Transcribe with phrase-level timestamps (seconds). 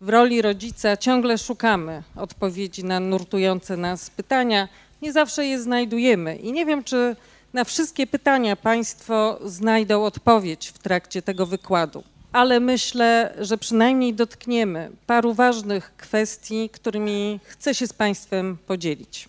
[0.00, 4.68] w roli rodzica ciągle szukamy odpowiedzi na nurtujące nas pytania.
[5.02, 7.16] Nie zawsze je znajdujemy i nie wiem, czy
[7.52, 14.90] na wszystkie pytania Państwo znajdą odpowiedź w trakcie tego wykładu, ale myślę, że przynajmniej dotkniemy
[15.06, 19.28] paru ważnych kwestii, którymi chcę się z Państwem podzielić.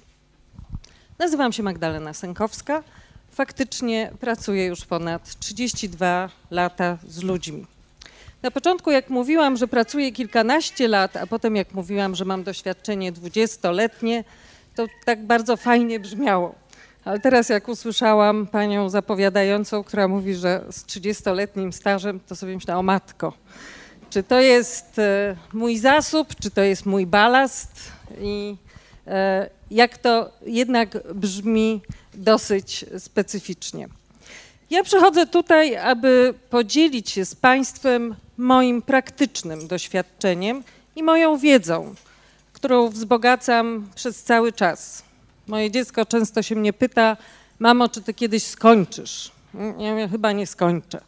[1.20, 2.84] Nazywam się Magdalena Sękowska.
[3.32, 7.66] Faktycznie pracuję już ponad 32 lata z ludźmi.
[8.42, 13.12] Na początku, jak mówiłam, że pracuję kilkanaście lat, a potem, jak mówiłam, że mam doświadczenie
[13.12, 14.24] dwudziestoletnie,
[14.76, 16.56] to tak bardzo fajnie brzmiało.
[17.06, 22.78] Ale teraz, jak usłyszałam panią zapowiadającą, która mówi, że z 30-letnim stażem, to sobie myślę,
[22.78, 23.34] o matko,
[24.10, 28.56] czy to jest e, mój zasób, czy to jest mój balast i
[29.08, 31.82] e, jak to jednak brzmi
[32.14, 33.88] dosyć specyficznie.
[34.70, 40.64] Ja przychodzę tutaj, aby podzielić się z Państwem moim praktycznym doświadczeniem
[40.96, 41.96] i moją wiedzą,
[42.54, 45.04] którą wzbogacam przez cały czas.
[45.48, 47.18] Moje dziecko często się mnie pyta,
[47.60, 49.32] mamo, czy ty kiedyś skończysz?
[49.54, 51.02] Ja mówię, chyba nie skończę.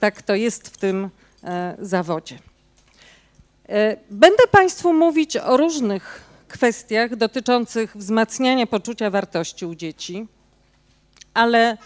[0.00, 1.10] Tak to jest w tym
[1.44, 2.38] e, zawodzie.
[3.68, 10.26] E, będę Państwu mówić o różnych kwestiach dotyczących wzmacniania poczucia wartości u dzieci,
[11.34, 11.76] ale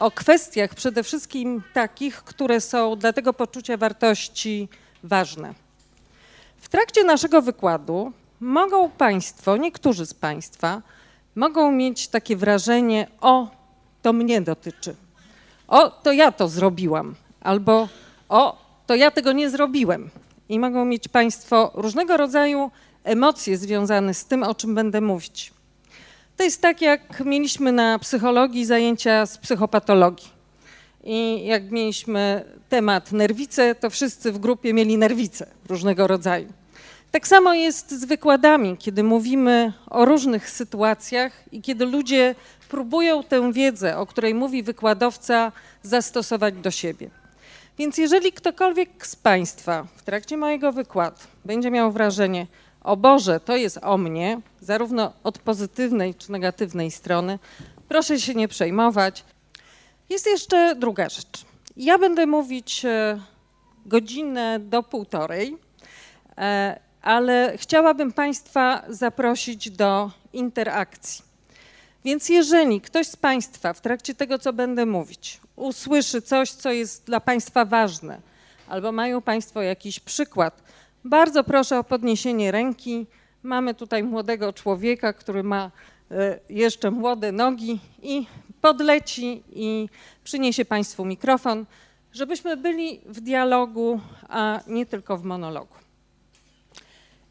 [0.00, 4.68] o kwestiach przede wszystkim takich, które są dla tego poczucia wartości
[5.02, 5.54] ważne.
[6.60, 10.82] W trakcie naszego wykładu mogą Państwo, niektórzy z Państwa,
[11.34, 13.48] mogą mieć takie wrażenie: o,
[14.02, 14.96] to mnie dotyczy,
[15.68, 17.88] o, to ja to zrobiłam, albo
[18.28, 20.10] o, to ja tego nie zrobiłem.
[20.48, 22.70] I mogą mieć Państwo różnego rodzaju
[23.04, 25.52] emocje związane z tym, o czym będę mówić.
[26.40, 30.28] To jest tak, jak mieliśmy na psychologii zajęcia z psychopatologii.
[31.04, 36.48] I jak mieliśmy temat nerwice, to wszyscy w grupie mieli nerwice różnego rodzaju.
[37.10, 42.34] Tak samo jest z wykładami, kiedy mówimy o różnych sytuacjach i kiedy ludzie
[42.68, 45.52] próbują tę wiedzę, o której mówi wykładowca,
[45.82, 47.10] zastosować do siebie.
[47.78, 52.46] Więc jeżeli ktokolwiek z Państwa w trakcie mojego wykładu będzie miał wrażenie,
[52.80, 57.38] o Boże, to jest o mnie, zarówno od pozytywnej czy negatywnej strony,
[57.88, 59.24] proszę się nie przejmować.
[60.08, 61.44] Jest jeszcze druga rzecz.
[61.76, 63.20] Ja będę mówić e,
[63.86, 65.56] godzinę do półtorej,
[66.38, 71.24] e, ale chciałabym Państwa zaprosić do interakcji.
[72.04, 77.04] Więc jeżeli ktoś z Państwa w trakcie tego, co będę mówić, usłyszy coś, co jest
[77.04, 78.20] dla Państwa ważne,
[78.68, 80.62] albo mają Państwo jakiś przykład,
[81.04, 83.06] bardzo proszę o podniesienie ręki.
[83.42, 85.70] Mamy tutaj młodego człowieka, który ma
[86.10, 88.26] e, jeszcze młode nogi i
[88.60, 89.88] podleci i
[90.24, 91.66] przyniesie Państwu mikrofon,
[92.12, 95.74] żebyśmy byli w dialogu, a nie tylko w monologu.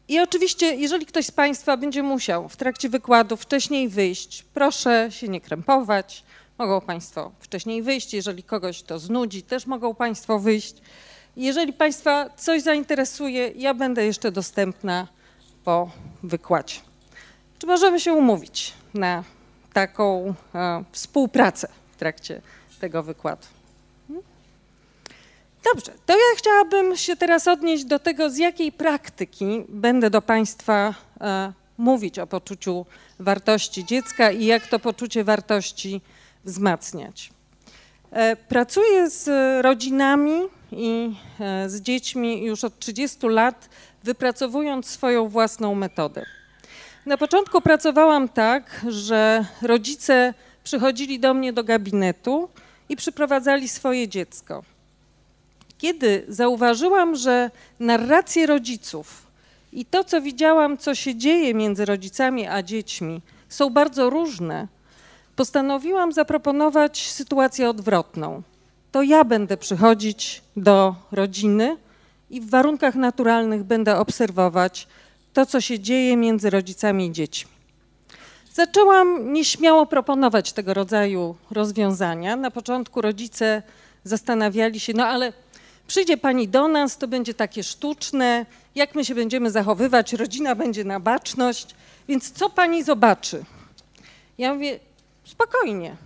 [0.08, 5.28] I oczywiście, jeżeli ktoś z Państwa będzie musiał w trakcie wykładu wcześniej wyjść, proszę się
[5.28, 6.24] nie krępować.
[6.58, 8.14] Mogą Państwo wcześniej wyjść.
[8.14, 10.74] Jeżeli kogoś to znudzi, też mogą Państwo wyjść.
[11.36, 15.08] Jeżeli Państwa coś zainteresuje, ja będę jeszcze dostępna
[15.64, 15.90] po
[16.22, 16.76] wykładzie.
[17.58, 19.24] Czy możemy się umówić na
[19.72, 22.42] taką e, współpracę w trakcie
[22.80, 23.46] tego wykładu?
[24.08, 24.24] Hmm?
[25.74, 30.94] Dobrze, to ja chciałabym się teraz odnieść do tego, z jakiej praktyki będę do Państwa
[31.20, 32.86] e, mówić o poczuciu
[33.18, 36.00] wartości dziecka i jak to poczucie wartości
[36.44, 37.30] wzmacniać.
[38.12, 39.28] E, pracuję z
[39.64, 40.40] rodzinami
[40.72, 43.68] i e, z dziećmi już od 30 lat,
[44.04, 46.24] wypracowując swoją własną metodę.
[47.06, 50.34] Na początku pracowałam tak, że rodzice
[50.64, 52.48] przychodzili do mnie do gabinetu
[52.88, 54.62] i przyprowadzali swoje dziecko.
[55.78, 57.50] Kiedy zauważyłam, że
[57.80, 59.26] narracje rodziców
[59.72, 64.68] i to, co widziałam, co się dzieje między rodzicami a dziećmi, są bardzo różne,
[65.40, 68.42] postanowiłam zaproponować sytuację odwrotną
[68.92, 71.76] to ja będę przychodzić do rodziny
[72.30, 74.88] i w warunkach naturalnych będę obserwować
[75.32, 77.50] to, co się dzieje między rodzicami i dziećmi.
[78.52, 82.36] Zaczęłam nieśmiało proponować tego rodzaju rozwiązania.
[82.36, 83.62] Na początku rodzice
[84.04, 85.32] zastanawiali się, no ale
[85.86, 90.84] przyjdzie pani do nas, to będzie takie sztuczne, jak my się będziemy zachowywać, rodzina będzie
[90.84, 91.74] na baczność,
[92.08, 93.44] więc co pani zobaczy?
[94.38, 94.80] Ja mówię,
[95.30, 95.96] spokojnie,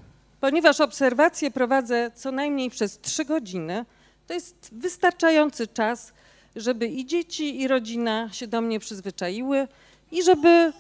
[0.44, 3.85] Ponieważ obserwacje prowadzę co najmniej przez trzy godziny,
[4.26, 6.12] to jest wystarczający czas,
[6.56, 9.69] żeby i dzieci, i rodzina się do mnie przyzwyczaiły
[10.11, 10.73] i żeby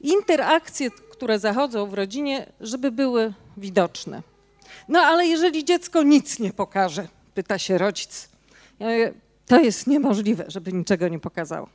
[0.00, 4.22] interakcje, które zachodzą w rodzinie, żeby były widoczne.
[4.88, 8.28] No ale jeżeli dziecko nic nie pokaże, pyta się rodzic.
[9.46, 11.68] To jest niemożliwe, żeby niczego nie pokazało.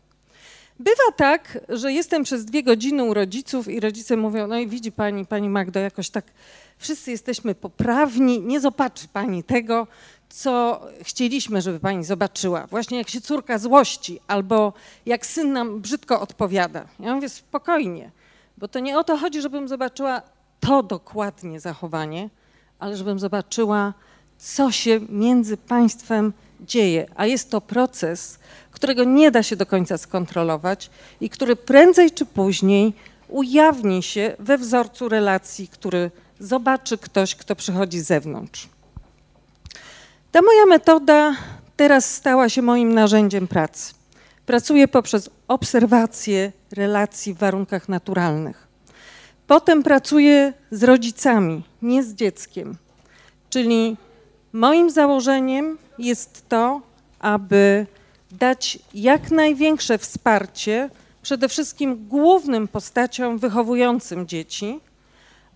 [0.79, 4.91] Bywa tak, że jestem przez dwie godziny u rodziców i rodzice mówią, no i widzi
[4.91, 6.25] pani, pani Magdo, jakoś tak
[6.77, 9.87] wszyscy jesteśmy poprawni, nie zobaczy pani tego,
[10.29, 12.67] co chcieliśmy, żeby pani zobaczyła.
[12.67, 14.73] Właśnie jak się córka złości albo
[15.05, 16.85] jak syn nam brzydko odpowiada.
[16.99, 18.11] Ja mówię spokojnie,
[18.57, 20.21] bo to nie o to chodzi, żebym zobaczyła
[20.59, 22.29] to dokładnie zachowanie,
[22.79, 23.93] ale żebym zobaczyła,
[24.37, 27.07] co się między państwem dzieje.
[27.15, 28.39] A jest to proces,
[28.71, 30.89] którego nie da się do końca skontrolować
[31.21, 32.93] i który prędzej czy później
[33.27, 38.69] ujawni się we wzorcu relacji, który zobaczy ktoś, kto przychodzi z zewnątrz.
[40.31, 41.35] Ta moja metoda
[41.75, 43.93] teraz stała się moim narzędziem pracy.
[44.45, 48.67] Pracuję poprzez obserwację relacji w warunkach naturalnych.
[49.47, 52.77] Potem pracuję z rodzicami, nie z dzieckiem.
[53.49, 53.97] Czyli
[54.53, 56.81] moim założeniem jest to,
[57.19, 57.87] aby
[58.31, 60.89] dać jak największe wsparcie
[61.21, 64.79] przede wszystkim głównym postaciom wychowującym dzieci,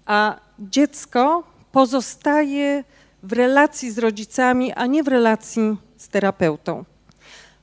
[0.06, 2.84] a dziecko pozostaje
[3.24, 6.86] w relacji z rodzicami, a nie w relacji z terapeutą.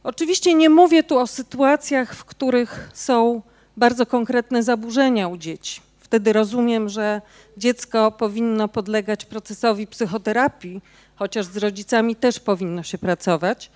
[0.04, 3.42] Oczywiście nie mówię tu o sytuacjach, w których są
[3.76, 5.80] bardzo konkretne zaburzenia u dzieci.
[5.98, 7.20] Wtedy rozumiem, że
[7.56, 10.80] dziecko powinno podlegać procesowi psychoterapii,
[11.16, 13.70] chociaż z rodzicami też powinno się pracować.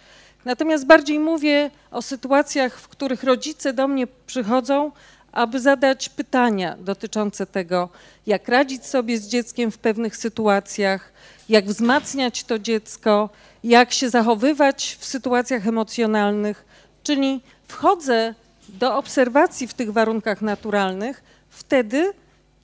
[0.44, 4.92] Natomiast bardziej mówię o sytuacjach, w których rodzice do mnie przychodzą,
[5.32, 7.88] aby zadać pytania dotyczące tego,
[8.26, 11.12] jak radzić sobie z dzieckiem w pewnych sytuacjach,
[11.48, 13.31] jak wzmacniać to dziecko,
[13.64, 16.64] jak się zachowywać w sytuacjach emocjonalnych.
[17.02, 18.34] Czyli wchodzę
[18.69, 22.12] do obserwacji w tych warunkach naturalnych wtedy,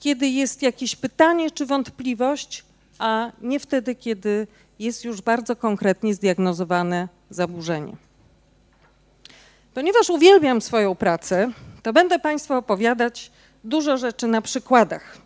[0.00, 2.64] kiedy jest jakieś pytanie czy wątpliwość,
[2.98, 4.46] a nie wtedy, kiedy
[4.78, 7.96] jest już bardzo konkretnie zdiagnozowane zaburzenie.
[9.74, 11.52] Ponieważ uwielbiam swoją pracę,
[11.82, 13.30] to będę Państwu opowiadać
[13.64, 15.18] dużo rzeczy na przykładach.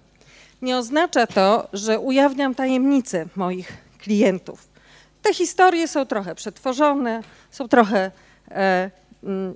[0.62, 4.68] Nie oznacza to, że ujawniam tajemnice moich klientów.
[5.22, 8.10] Te historie są trochę przetworzone, są trochę
[8.50, 8.90] e,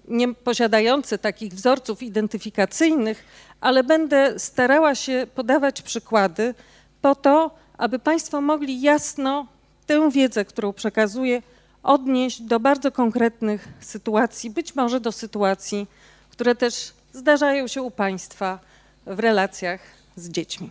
[0.09, 3.25] nie posiadające takich wzorców identyfikacyjnych,
[3.61, 6.55] ale będę starała się podawać przykłady
[7.03, 9.47] po to, aby Państwo mogli jasno
[9.87, 11.43] tę wiedzę, którą przekazuję,
[11.83, 15.87] odnieść do bardzo konkretnych sytuacji, być może do sytuacji,
[16.31, 18.59] które też zdarzają się u Państwa
[19.07, 19.81] w relacjach
[20.17, 20.71] z dziećmi.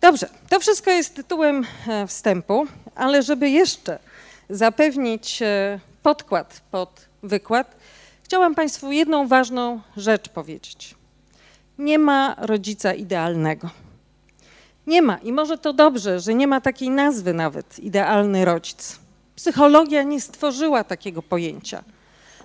[0.00, 3.98] Dobrze, to wszystko jest tytułem e, wstępu, ale żeby jeszcze
[4.50, 7.76] zapewnić e, podkład pod wykład,
[8.22, 10.94] chciałam Państwu jedną ważną rzecz powiedzieć.
[11.78, 13.83] Nie ma rodzica idealnego.
[14.86, 18.98] Nie ma i może to dobrze, że nie ma takiej nazwy nawet idealny rodzic.
[19.36, 21.84] Psychologia nie stworzyła takiego pojęcia.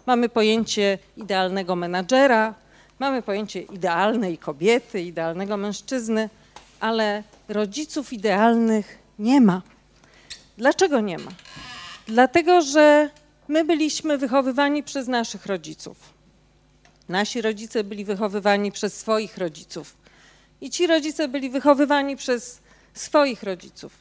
[0.06, 2.54] Mamy pojęcie idealnego menadżera,
[3.00, 6.30] mamy pojęcie idealnej kobiety, idealnego mężczyzny,
[6.80, 9.62] ale rodziców idealnych nie ma.
[10.58, 11.32] Dlaczego nie ma?
[12.08, 13.10] Dlatego, że
[13.48, 15.98] my byliśmy wychowywani przez naszych rodziców.
[17.10, 19.99] Nasi rodzice byli wychowywani przez swoich rodziców.
[20.62, 22.62] I ci rodzice byli wychowywani przez
[22.94, 23.94] swoich rodziców.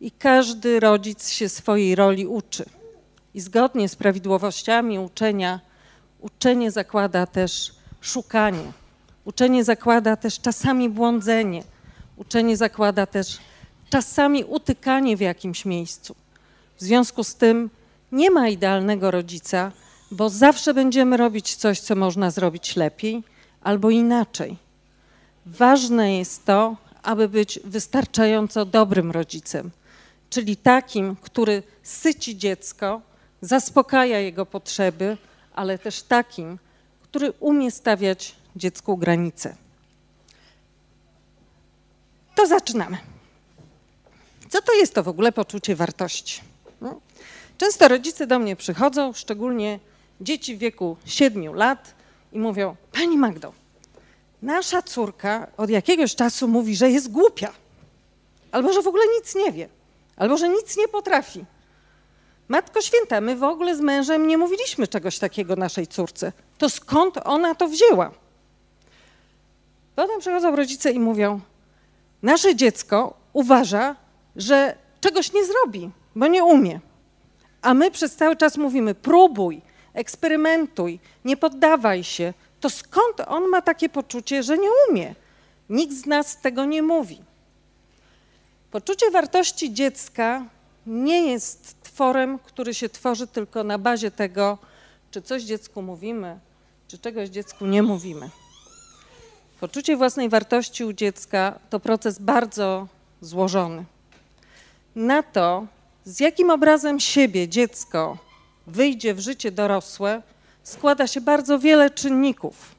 [0.00, 2.64] I każdy rodzic się swojej roli uczy.
[3.34, 5.60] I zgodnie z prawidłowościami uczenia,
[6.20, 8.72] uczenie zakłada też szukanie.
[9.24, 11.62] Uczenie zakłada też czasami błądzenie.
[12.16, 13.38] Uczenie zakłada też
[13.90, 16.14] czasami utykanie w jakimś miejscu.
[16.76, 17.70] W związku z tym
[18.12, 19.72] nie ma idealnego rodzica,
[20.10, 23.22] bo zawsze będziemy robić coś, co można zrobić lepiej
[23.62, 24.56] albo inaczej.
[25.46, 29.70] Ważne jest to, aby być wystarczająco dobrym rodzicem,
[30.30, 33.00] czyli takim, który syci dziecko,
[33.40, 35.16] zaspokaja jego potrzeby,
[35.54, 36.58] ale też takim,
[37.02, 39.56] który umie stawiać dziecku granice.
[42.34, 42.98] To zaczynamy.
[44.48, 46.40] Co to jest to w ogóle poczucie wartości?
[46.80, 47.00] No,
[47.58, 49.78] często rodzice do mnie przychodzą, szczególnie
[50.20, 51.94] dzieci w wieku 7 lat
[52.32, 53.52] i mówią: Pani Magdo,
[54.42, 57.52] nasza córka od jakiegoś czasu mówi, że jest głupia,
[58.52, 59.68] albo że w ogóle nic nie wie,
[60.16, 61.44] albo że nic nie potrafi.
[62.48, 66.32] Matko Święta, my w ogóle z mężem nie mówiliśmy czegoś takiego naszej córce.
[66.58, 68.10] To skąd ona to wzięła?
[69.96, 71.40] Potem przychodzą rodzice i mówią:
[72.22, 73.96] Nasze dziecko uważa,
[74.36, 76.80] że czegoś nie zrobi, bo nie umie.
[77.62, 79.62] A my przez cały czas mówimy: próbuj,
[79.94, 82.34] eksperymentuj, nie poddawaj się.
[82.62, 85.14] To skąd on ma takie poczucie, że nie umie?
[85.70, 87.22] Nikt z nas tego nie mówi.
[88.70, 90.44] Poczucie wartości dziecka
[90.86, 94.58] nie jest tworem, który się tworzy tylko na bazie tego,
[95.10, 96.38] czy coś dziecku mówimy,
[96.88, 98.30] czy czegoś dziecku nie mówimy.
[99.60, 102.86] Poczucie własnej wartości u dziecka to proces bardzo
[103.20, 103.84] złożony.
[104.96, 105.66] Na to,
[106.04, 108.18] z jakim obrazem siebie dziecko
[108.66, 110.22] wyjdzie w życie dorosłe,
[110.62, 112.74] składa się bardzo wiele czynników.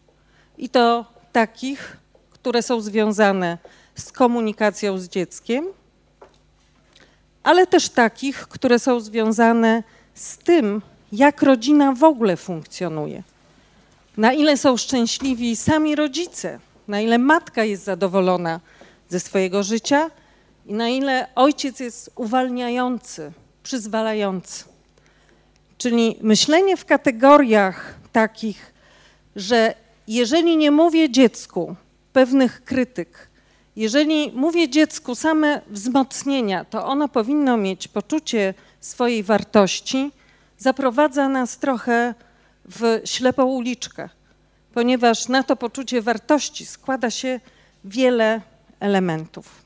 [0.58, 1.98] I to takich,
[2.32, 3.58] które są związane
[3.96, 5.66] z komunikacją z dzieckiem,
[7.44, 13.24] ale też takich, które są związane z tym, jak rodzina w ogóle funkcjonuje.
[14.18, 18.60] Na ile są szczęśliwi sami rodzice, na ile matka jest zadowolona
[19.10, 20.12] ze swojego życia
[20.66, 23.32] i na ile ojciec jest uwalniający,
[23.64, 24.73] przyzwalający.
[25.84, 28.74] Czyli myślenie w kategoriach takich,
[29.36, 29.74] że
[30.08, 31.76] jeżeli nie mówię dziecku
[32.14, 33.30] pewnych krytyk,
[33.76, 40.12] jeżeli mówię dziecku same wzmocnienia, to ono powinno mieć poczucie swojej wartości,
[40.58, 42.14] zaprowadza nas trochę
[42.66, 44.10] w ślepą uliczkę,
[44.74, 47.40] ponieważ na to poczucie wartości składa się
[47.86, 48.42] wiele
[48.80, 49.64] elementów.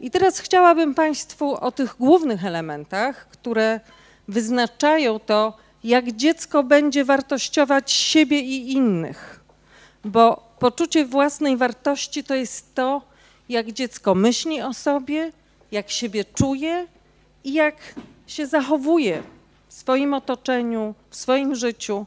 [0.00, 3.80] I teraz chciałabym Państwu o tych głównych elementach, które
[4.28, 9.40] wyznaczają to, jak dziecko będzie wartościować siebie i innych.
[10.04, 13.02] Bo poczucie własnej wartości to jest to,
[13.48, 15.32] jak dziecko myśli o sobie,
[15.72, 16.86] jak siebie czuje
[17.44, 17.76] i jak
[18.26, 19.22] się zachowuje
[19.68, 22.06] w swoim otoczeniu, w swoim życiu,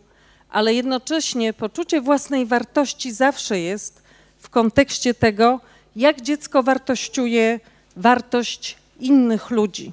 [0.50, 4.02] ale jednocześnie poczucie własnej wartości zawsze jest
[4.38, 5.60] w kontekście tego,
[5.96, 7.60] jak dziecko wartościuje
[7.96, 9.92] wartość innych ludzi,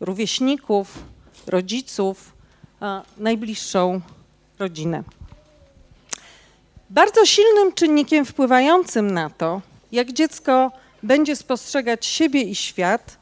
[0.00, 0.98] rówieśników,
[1.46, 2.32] rodziców,
[3.18, 4.00] najbliższą
[4.58, 5.02] rodzinę.
[6.90, 9.60] Bardzo silnym czynnikiem wpływającym na to,
[9.92, 10.72] jak dziecko
[11.02, 13.16] będzie spostrzegać siebie i świat,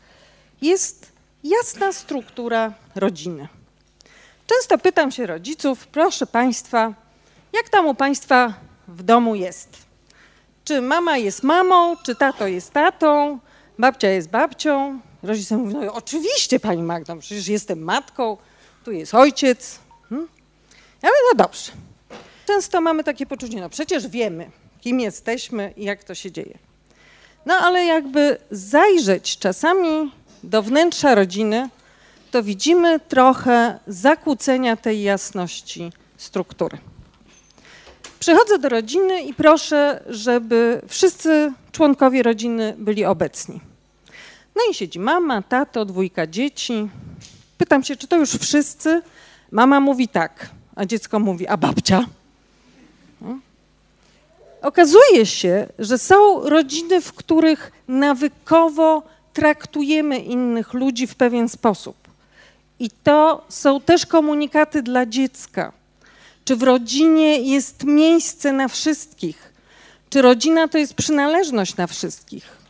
[0.63, 1.13] jest
[1.45, 3.49] jasna struktura rodziny.
[4.47, 6.95] Często pytam się rodziców, proszę Państwa,
[7.53, 8.55] jak tam u Państwa
[8.89, 9.69] w domu jest?
[10.65, 13.39] Czy mama jest mamą, czy tato jest tatą,
[13.79, 15.01] babcia jest babcią?
[15.23, 18.37] Rodzice mówią, no oczywiście Pani Magdo, przecież jestem matką,
[18.85, 19.79] tu jest ojciec.
[20.09, 20.29] Hmm?
[21.03, 21.73] Ja mówię, no dobrze.
[22.47, 24.51] Często mamy takie poczucie, no przecież wiemy,
[24.81, 26.59] kim jesteśmy i jak to się dzieje.
[27.47, 30.13] No ale jakby zajrzeć czasami
[30.43, 31.69] do wnętrza rodziny,
[32.31, 36.79] to widzimy trochę zakłócenia tej jasności struktury.
[38.21, 43.61] Przychodzę do rodziny i proszę, żeby wszyscy członkowie rodziny byli obecni.
[44.57, 46.89] No i siedzi mama, tato, dwójka dzieci.
[47.59, 49.03] Pytam się, czy to już wszyscy?
[49.51, 52.05] Mama mówi tak, a dziecko mówi, a babcia?
[53.21, 53.39] No.
[54.63, 61.97] Okazuje się, że są rodziny, w których nawykowo traktujemy innych ludzi w pewien sposób.
[62.79, 65.73] I to są też komunikaty dla dziecka.
[66.45, 69.53] Czy w rodzinie jest miejsce na wszystkich?
[70.11, 72.62] Czy rodzina to jest przynależność na wszystkich?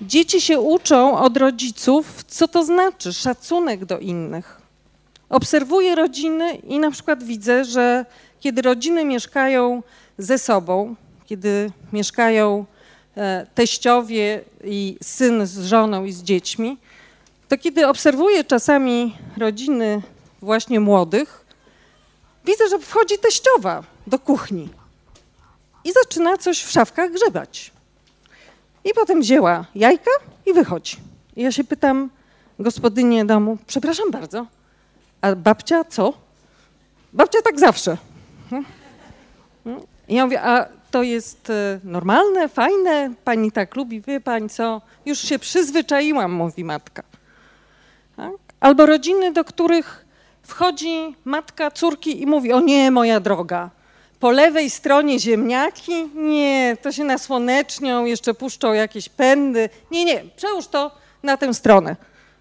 [0.00, 4.60] Dzieci się uczą od rodziców, co to znaczy szacunek do innych.
[5.28, 8.04] Obserwuję rodziny i na przykład widzę, że
[8.40, 9.82] kiedy rodziny mieszkają
[10.18, 10.94] ze sobą,
[11.26, 12.64] kiedy mieszkają
[13.16, 16.78] e, teściowie i syn z żoną i z dziećmi,
[17.48, 20.02] to kiedy obserwuję czasami rodziny
[20.42, 21.44] właśnie młodych,
[22.44, 24.68] widzę, że wchodzi teściowa do kuchni
[25.84, 27.75] i zaczyna coś w szafkach grzebać.
[28.86, 30.10] I potem wzięła jajka
[30.46, 30.96] i wychodzi.
[31.36, 32.10] I ja się pytam
[32.58, 34.46] gospodynię domu, przepraszam bardzo,
[35.20, 36.12] a babcia co?
[37.12, 37.96] Babcia tak zawsze.
[40.08, 44.80] I ja mówię, a to jest e, normalne, fajne, pani tak lubi, wie pani co,
[45.06, 47.02] już się przyzwyczaiłam, mówi matka.
[48.16, 48.32] Tak?
[48.60, 50.06] Albo rodziny, do których
[50.42, 53.70] wchodzi matka córki i mówi, o nie, moja droga,
[54.20, 60.66] po lewej stronie ziemniaki, nie, to się nasłonecznią, jeszcze puszczą jakieś pędy, nie, nie, przełóż
[60.66, 60.90] to
[61.22, 61.96] na tę stronę.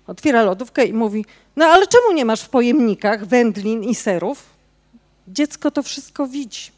[0.07, 4.43] Otwiera lodówkę i mówi, no ale czemu nie masz w pojemnikach wędlin i serów?
[5.27, 6.71] Dziecko to wszystko widzi.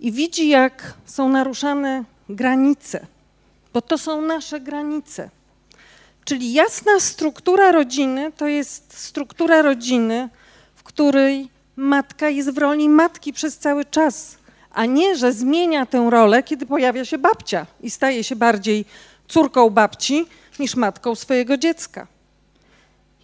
[0.00, 3.06] I widzi, jak są naruszane granice,
[3.72, 5.30] bo to są nasze granice.
[6.24, 10.28] Czyli jasna struktura rodziny to jest struktura rodziny,
[10.74, 14.36] w której matka jest w roli matki przez cały czas,
[14.72, 18.84] a nie, że zmienia tę rolę, kiedy pojawia się babcia i staje się bardziej
[19.28, 20.26] córką babci
[20.58, 22.06] niż matką swojego dziecka.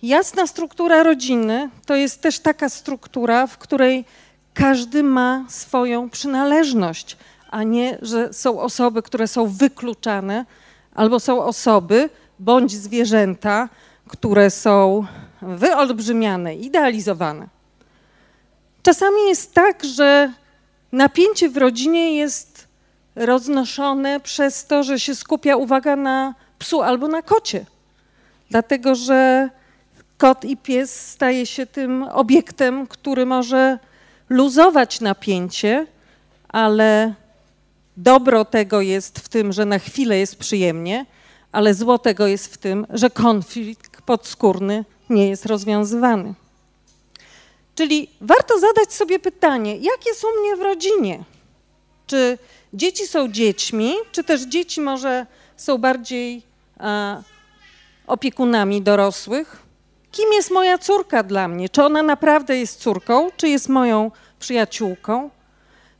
[0.02, 4.04] Jasna struktura rodziny to jest też taka struktura, w której
[4.54, 7.16] każdy ma swoją przynależność,
[7.50, 10.44] a nie, że są osoby, które są wykluczane,
[10.94, 13.68] albo są osoby bądź zwierzęta,
[14.08, 15.06] które są
[15.42, 17.48] wyolbrzymiane, idealizowane.
[18.82, 20.32] Czasami jest tak, że
[20.92, 22.68] napięcie w rodzinie jest
[23.16, 27.66] roznoszone przez to, że się skupia uwaga na psu albo na kocie.
[28.50, 29.50] Dlatego, że
[30.18, 33.78] kot i pies staje się tym obiektem, który może
[34.28, 35.86] luzować napięcie,
[36.48, 37.14] ale
[37.96, 41.06] dobro tego jest w tym, że na chwilę jest przyjemnie,
[41.52, 46.34] ale zło tego jest w tym, że konflikt podskórny nie jest rozwiązywany.
[47.74, 51.24] Czyli warto zadać sobie pytanie, jak jest u mnie w rodzinie?
[52.06, 52.38] Czy
[52.74, 55.26] dzieci są dziećmi, czy też dzieci może
[55.56, 56.42] są bardziej
[56.78, 57.22] a,
[58.06, 59.62] opiekunami dorosłych?
[60.10, 61.68] Kim jest moja córka dla mnie?
[61.68, 65.30] Czy ona naprawdę jest córką, czy jest moją przyjaciółką?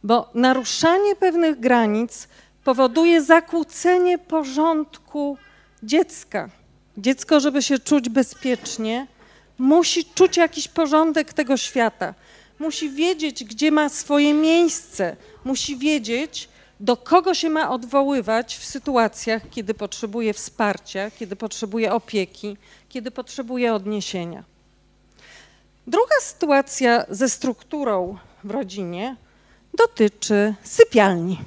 [0.02, 2.28] Bo naruszanie pewnych granic
[2.64, 5.36] powoduje zakłócenie porządku
[5.82, 6.50] dziecka.
[6.96, 9.06] Dziecko, żeby się czuć bezpiecznie,
[9.58, 12.14] musi czuć jakiś porządek tego świata.
[12.58, 15.16] Musi wiedzieć, gdzie ma swoje miejsce.
[15.44, 16.48] Musi wiedzieć,
[16.80, 22.56] do kogo się ma odwoływać w sytuacjach, kiedy potrzebuje wsparcia, kiedy potrzebuje opieki,
[22.88, 24.44] kiedy potrzebuje odniesienia.
[25.86, 29.16] Druga sytuacja ze strukturą w rodzinie
[29.74, 31.38] dotyczy sypialni.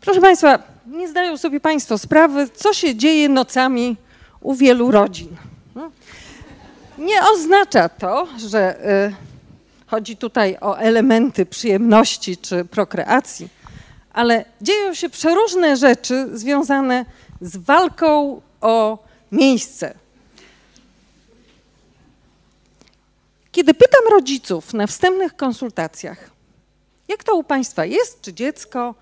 [0.00, 3.96] Proszę Państwa, nie zdają sobie Państwo sprawy, co się dzieje nocami
[4.40, 5.36] u wielu rodzin.
[6.98, 9.14] Nie oznacza to, że y,
[9.86, 13.48] chodzi tutaj o elementy przyjemności czy prokreacji,
[14.12, 17.04] ale dzieją się przeróżne rzeczy związane
[17.40, 19.94] z walką o miejsce.
[23.52, 26.30] Kiedy pytam rodziców na wstępnych konsultacjach,
[27.08, 28.94] jak to u Państwa jest, czy dziecko,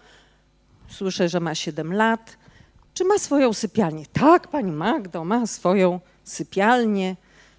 [0.89, 2.37] słyszę, że ma 7 lat,
[2.95, 4.07] czy ma swoją sypialnię?
[4.13, 7.17] Tak, Pani Magdo, ma swoją sypialnię,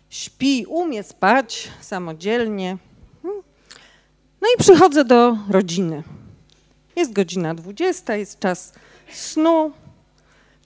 [0.10, 2.78] śpi, umie spać samodzielnie.
[3.24, 3.44] Hmm.
[4.42, 6.04] No i przychodzę do rodziny.
[6.96, 8.74] Jest godzina 20, jest czas
[9.12, 9.72] snu.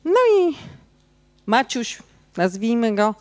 [0.05, 0.55] No i
[1.45, 1.99] Maciuś,
[2.37, 3.15] nazwijmy go,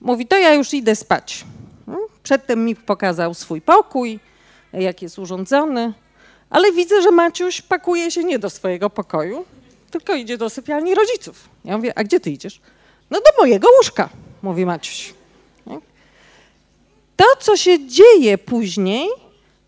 [0.00, 1.44] mówi: To ja już idę spać.
[1.86, 2.04] Hmm.
[2.22, 4.20] Przedtem mi pokazał swój pokój,
[4.72, 5.92] jak jest urządzony,
[6.50, 9.44] ale widzę, że Maciuś pakuje się nie do swojego pokoju,
[9.90, 11.48] tylko idzie do sypialni rodziców.
[11.64, 12.60] Ja mówię: A gdzie ty idziesz?
[13.10, 14.08] No do mojego łóżka,
[14.42, 15.17] mówi Maciuś.
[17.18, 19.08] To, co się dzieje później,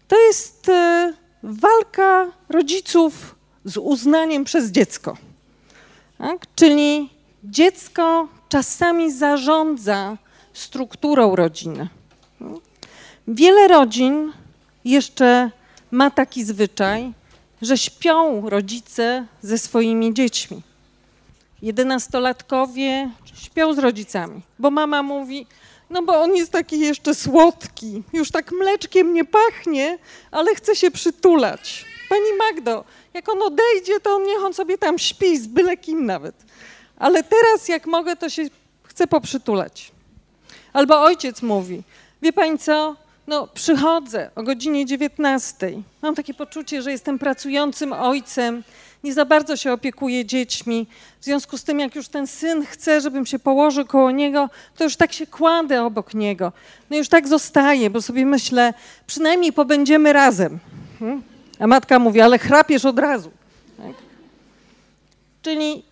[0.08, 3.34] to jest e, walka rodziców
[3.64, 5.16] z uznaniem przez dziecko.
[6.18, 6.46] Tak?
[6.54, 7.10] Czyli
[7.44, 10.16] dziecko czasami zarządza
[10.52, 11.88] strukturą rodziny.
[13.28, 14.32] Wiele rodzin
[14.84, 15.50] jeszcze
[15.90, 17.12] ma taki zwyczaj,
[17.62, 20.62] że śpią rodzice ze swoimi dziećmi.
[21.62, 23.10] Jedenastolatkowie
[23.42, 25.46] śpią z rodzicami, bo mama mówi:
[25.90, 29.98] no bo on jest taki jeszcze słodki, już tak mleczkiem nie pachnie,
[30.30, 31.84] ale chce się przytulać.
[32.08, 36.34] Pani Magdo, jak on odejdzie, to niech on sobie tam śpi, z byle kim nawet.
[36.96, 38.42] Ale teraz jak mogę, to się
[38.82, 39.92] chcę poprzytulać.
[40.72, 41.82] Albo ojciec mówi,
[42.22, 45.82] wie pani co, no przychodzę o godzinie 19.
[46.02, 48.62] Mam takie poczucie, że jestem pracującym ojcem,
[49.04, 50.86] nie za bardzo się opiekuje dziećmi.
[51.20, 54.84] W związku z tym, jak już ten syn chce, żebym się położył koło niego, to
[54.84, 56.52] już tak się kładę obok niego.
[56.90, 58.74] No już tak zostaje, bo sobie myślę,
[59.06, 60.58] przynajmniej pobędziemy razem.
[60.98, 61.22] Hmm?
[61.58, 63.30] A matka mówi, ale chrapiesz od razu.
[63.76, 63.94] Tak?
[65.42, 65.82] Czyli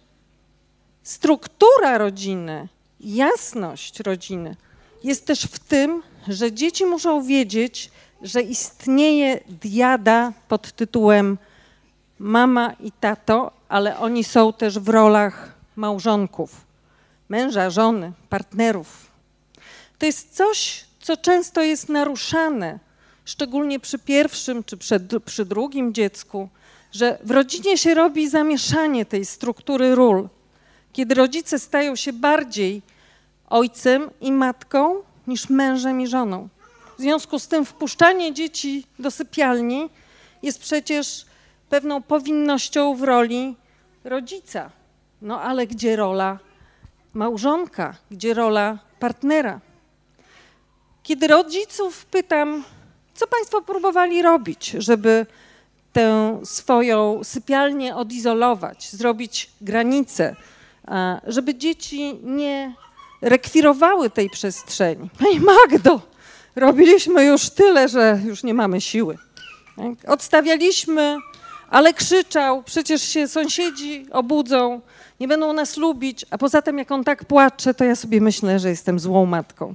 [1.02, 2.68] struktura rodziny,
[3.00, 4.56] jasność rodziny
[5.04, 7.90] jest też w tym, że dzieci muszą wiedzieć,
[8.22, 11.38] że istnieje diada pod tytułem
[12.18, 16.50] mama i tato, ale oni są też w rolach małżonków,
[17.28, 19.10] męża, żony, partnerów.
[19.98, 22.78] To jest coś, co często jest naruszane,
[23.24, 24.76] szczególnie przy pierwszym czy
[25.24, 26.48] przy, drugim dziecku,
[26.92, 30.28] że w rodzinie się robi zamieszanie tej struktury ról,
[30.92, 32.82] kiedy rodzice stają się bardziej
[33.50, 34.94] ojcem i matką
[35.26, 36.48] niż mężem i żoną.
[36.98, 39.88] W związku z tym wpuszczanie dzieci do sypialni
[40.42, 41.26] jest przecież
[41.68, 43.56] pewną powinnością w roli
[44.04, 44.70] rodzica.
[45.22, 46.38] No ale gdzie rola
[47.14, 49.60] małżonka, gdzie rola partnera?
[51.02, 52.64] Kiedy rodziców pytam,
[53.14, 55.26] co Państwo próbowali robić, żeby
[55.92, 60.36] tę swoją sypialnię odizolować, zrobić granice,
[61.26, 62.74] żeby dzieci nie
[63.22, 65.10] rekwirowały tej przestrzeni.
[65.18, 66.00] Pani Magdo,
[66.56, 69.18] robiliśmy już tyle, że już nie mamy siły.
[69.76, 70.10] Tak?
[70.10, 71.16] Odstawialiśmy
[71.70, 74.80] ale krzyczał, przecież się sąsiedzi obudzą,
[75.20, 78.58] nie będą nas lubić, a poza tym jak on tak płacze, to ja sobie myślę,
[78.58, 79.74] że jestem złą matką.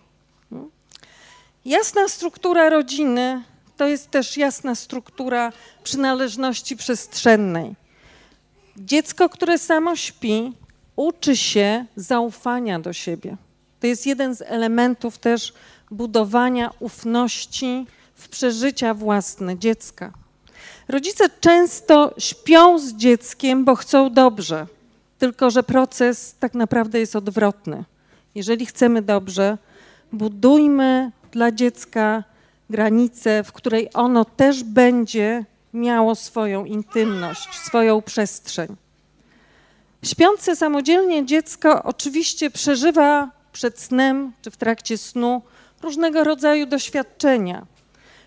[1.66, 3.44] Jasna struktura rodziny
[3.78, 5.52] to jest też jasna struktura
[5.84, 7.76] przynależności przestrzennej.
[8.78, 10.54] Dziecko, które samo śpi,
[10.96, 13.38] uczy się zaufania do siebie.
[13.80, 15.54] To jest jeden z elementów też
[15.92, 20.23] budowania ufności w przeżycia własne dziecka.
[20.88, 24.67] Rodzice często śpią z dzieckiem, bo chcą dobrze,
[25.19, 27.84] tylko że proces tak naprawdę jest odwrotny.
[28.36, 29.58] Jeżeli chcemy dobrze,
[30.12, 32.24] budujmy dla dziecka
[32.69, 38.76] granicę, w której ono też będzie miało swoją intymność, swoją przestrzeń.
[40.04, 45.41] Śpiące samodzielnie dziecko oczywiście przeżywa przed snem czy w trakcie snu
[45.82, 47.65] różnego rodzaju doświadczenia.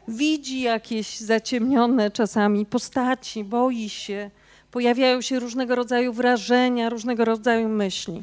[0.08, 4.30] Widzi jakieś zaciemnione czasami postaci, boi się,
[4.70, 8.22] pojawiają się różnego rodzaju wrażenia, różnego rodzaju myśli.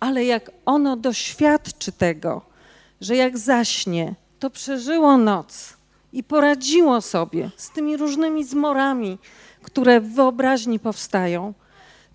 [0.00, 2.42] Ale jak ono doświadczy tego,
[3.00, 5.76] że jak zaśnie, to przeżyło noc
[6.12, 9.18] i poradziło sobie z tymi różnymi zmorami,
[9.62, 11.54] które w wyobraźni powstają,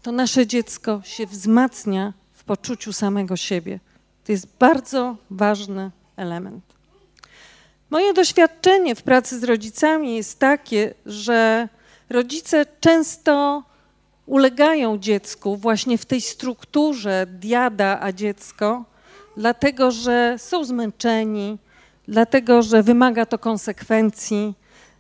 [0.02, 3.80] to nasze dziecko się wzmacnia w poczuciu samego siebie.
[4.26, 6.79] To jest bardzo ważny element.
[7.90, 11.68] Moje doświadczenie w pracy z rodzicami jest takie, że
[12.10, 13.64] rodzice często
[14.26, 18.86] ulegają dziecku właśnie w tej strukturze diada a dziecko,
[19.38, 21.58] dlatego że są zmęczeni,
[22.08, 24.54] dlatego że wymaga to konsekwencji,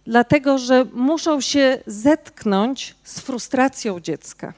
[0.05, 4.53] dlatego że muszą się zetknąć z frustracją dziecka.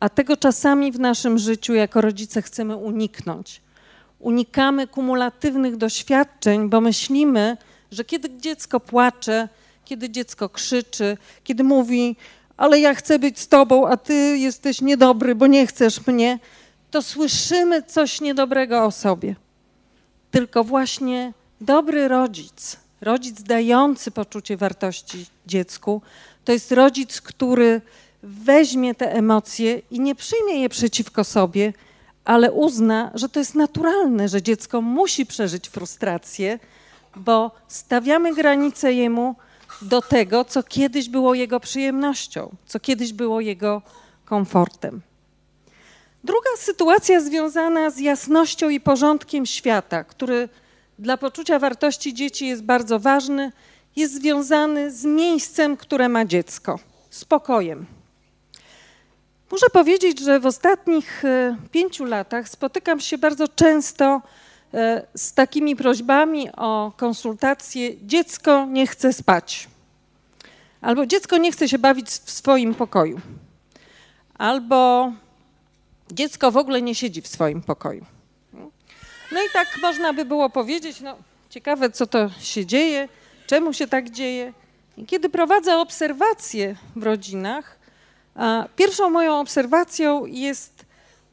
[0.00, 3.60] A tego czasami w naszym życiu jako rodzice chcemy uniknąć.
[4.22, 7.56] Unikamy kumulatywnych doświadczeń, bo myślimy,
[7.90, 9.48] że kiedy dziecko płacze,
[9.84, 12.16] kiedy dziecko krzyczy, kiedy mówi,
[12.56, 16.38] ale ja chcę być z tobą, a ty jesteś niedobry, bo nie chcesz mnie,
[16.90, 19.34] to słyszymy coś niedobrego o sobie.
[20.30, 26.02] Tylko właśnie dobry rodzic, rodzic dający poczucie wartości dziecku,
[26.44, 27.80] to jest rodzic, który
[28.22, 31.72] weźmie te emocje i nie przyjmie je przeciwko sobie,
[32.24, 36.58] ale uzna, że to jest naturalne, że dziecko musi przeżyć frustrację,
[37.16, 39.34] bo stawiamy granice jemu
[39.82, 43.82] do tego, co kiedyś było jego przyjemnością, co kiedyś było jego
[44.24, 45.00] komfortem.
[46.24, 50.48] Druga sytuacja związana z jasnością i porządkiem świata, który
[50.98, 53.52] dla poczucia wartości dzieci jest bardzo ważny,
[53.96, 56.78] jest związany z miejscem, które ma dziecko,
[57.10, 57.86] spokojem.
[59.52, 64.22] Muszę powiedzieć, że w ostatnich e, pięciu latach spotykam się bardzo często
[64.74, 69.68] e, z takimi prośbami o konsultacje: dziecko nie chce spać,
[70.80, 73.20] albo dziecko nie chce się bawić w swoim pokoju,
[74.38, 75.12] albo
[76.12, 78.06] dziecko w ogóle nie siedzi w swoim pokoju.
[79.32, 81.16] No i tak można by było powiedzieć, no
[81.50, 83.08] ciekawe co to się dzieje,
[83.46, 84.52] czemu się tak dzieje.
[84.96, 87.81] I kiedy prowadzę obserwacje w rodzinach,
[88.76, 90.84] pierwszą moją obserwacją jest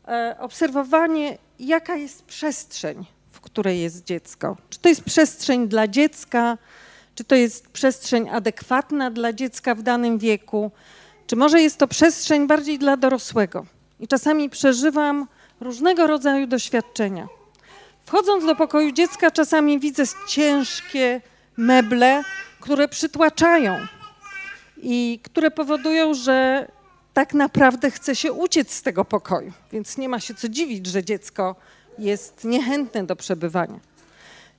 [0.07, 4.57] e, obserwowanie, jaka jest przestrzeń, w której jest dziecko.
[4.69, 6.57] Czy to jest przestrzeń dla dziecka,
[7.15, 10.71] czy to jest przestrzeń adekwatna dla dziecka w danym wieku,
[11.27, 13.65] czy może jest to przestrzeń bardziej dla dorosłego.
[13.99, 15.27] I czasami przeżywam
[15.61, 17.27] różnego rodzaju doświadczenia.
[18.05, 21.21] Wchodząc do pokoju dziecka, czasami widzę ciężkie
[21.57, 22.23] meble,
[22.59, 23.77] które przytłaczają
[24.77, 26.67] i które powodują, że
[27.13, 29.51] tak naprawdę chce się uciec z tego pokoju.
[29.71, 31.55] Więc nie ma się co dziwić, że dziecko
[31.97, 33.79] jest niechętne do przebywania.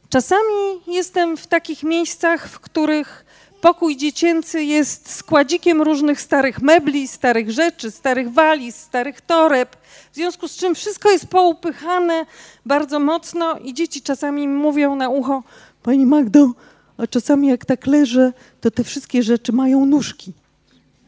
[0.09, 3.25] Czasami jestem w takich miejscach, w których
[3.61, 9.77] pokój dziecięcy jest składzikiem różnych starych mebli, starych rzeczy, starych waliz, starych toreb,
[10.13, 12.27] w związku z czym wszystko jest poupychane
[12.67, 15.43] bardzo mocno i dzieci czasami mówią na ucho,
[15.83, 16.51] Pani Magdo,
[16.99, 20.33] a czasami jak tak leżę, to te wszystkie rzeczy mają nóżki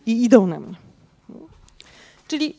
[0.07, 0.92] i idą na mnie.
[2.33, 2.55] Czyli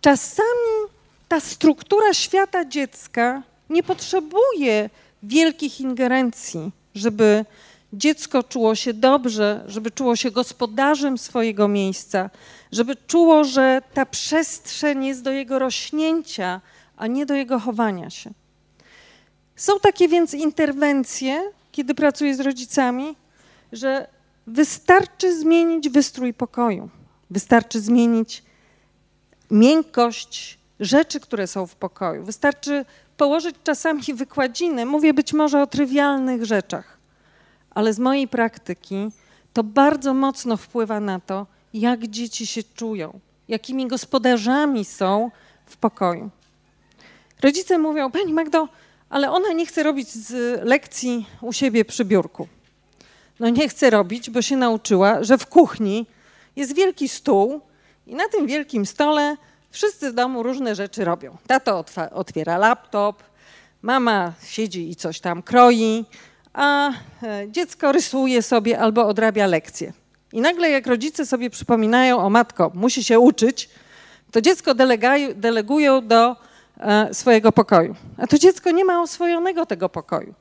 [0.00, 0.88] czasami
[1.28, 4.90] ta struktura świata dziecka nie potrzebuje
[5.22, 7.44] wielkich ingerencji, żeby
[7.92, 12.30] dziecko czuło się dobrze, żeby czuło się gospodarzem swojego miejsca,
[12.72, 16.60] żeby czuło, że ta przestrzeń jest do jego rośnięcia,
[16.96, 18.30] a nie do jego chowania się.
[19.56, 23.16] Są takie więc interwencje, kiedy pracuję z rodzicami,
[23.72, 24.06] że
[24.46, 26.88] wystarczy zmienić wystrój pokoju,
[27.30, 28.43] wystarczy zmienić
[29.54, 32.84] miękkość rzeczy, które są w pokoju, wystarczy
[33.16, 34.86] położyć czasami wykładziny.
[34.86, 36.98] Mówię być może o trywialnych rzeczach,
[37.70, 39.08] ale z mojej praktyki
[39.52, 45.30] to bardzo mocno wpływa na to, jak dzieci się czują, jakimi gospodarzami są
[45.66, 46.30] w pokoju.
[47.42, 48.68] Rodzice mówią, Pani Magdo,
[49.10, 52.48] ale ona nie chce robić z lekcji u siebie przy biurku.
[53.40, 56.06] No nie chce robić, bo się nauczyła, że w kuchni
[56.56, 57.60] jest wielki stół
[58.06, 59.36] i na tym wielkim stole
[59.70, 61.36] wszyscy w domu różne rzeczy robią.
[61.46, 63.22] Tato otwiera laptop,
[63.82, 66.04] mama siedzi i coś tam kroi,
[66.52, 66.94] a e,
[67.48, 69.92] dziecko rysuje sobie albo odrabia lekcje.
[70.32, 73.68] I nagle jak rodzice sobie przypominają, o matko, musi się uczyć,
[74.30, 74.74] to dziecko
[75.34, 76.36] delegują do
[76.78, 77.94] e, swojego pokoju.
[78.18, 80.34] A to dziecko nie ma oswojonego tego pokoju.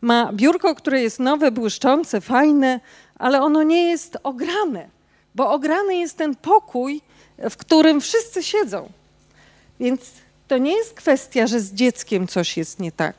[0.00, 2.80] Ma biurko, które jest nowe, błyszczące, fajne,
[3.18, 4.88] ale ono nie jest ograne,
[5.34, 7.02] bo ograny jest ten pokój,
[7.50, 8.92] w którym wszyscy siedzą.
[9.80, 10.00] Więc
[10.48, 13.16] to nie jest kwestia, że z dzieckiem coś jest nie tak,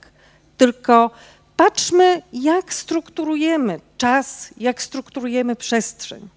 [0.57, 1.11] tylko
[1.57, 6.29] patrzmy, jak strukturujemy czas, jak strukturujemy przestrzeń.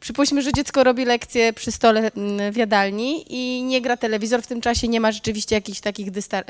[0.00, 4.46] Przypuśćmy, że dziecko robi lekcje przy stole mm, w jadalni i nie gra telewizor, w
[4.46, 6.42] tym czasie nie ma rzeczywiście jakichś takich e,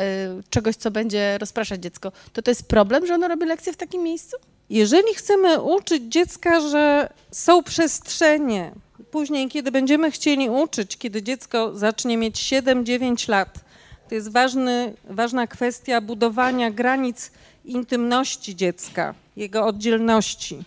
[0.51, 2.13] czegoś, co będzie rozpraszać dziecko.
[2.33, 4.37] To to jest problem, że ono robi lekcje w takim miejscu?
[4.71, 8.73] Jeżeli chcemy uczyć dziecka, że są przestrzenie,
[9.11, 13.61] później, kiedy będziemy chcieli uczyć, kiedy dziecko zacznie mieć 7-9 lat,
[14.09, 17.31] to jest ważny, ważna kwestia budowania granic
[17.65, 20.59] intymności dziecka, jego oddzielności.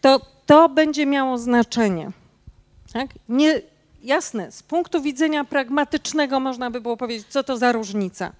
[0.00, 2.10] To to będzie miało znaczenie.
[2.92, 3.08] Tak?
[3.28, 3.60] Nie,
[4.02, 8.32] jasne, z punktu widzenia pragmatycznego można by było powiedzieć, co to za różnica.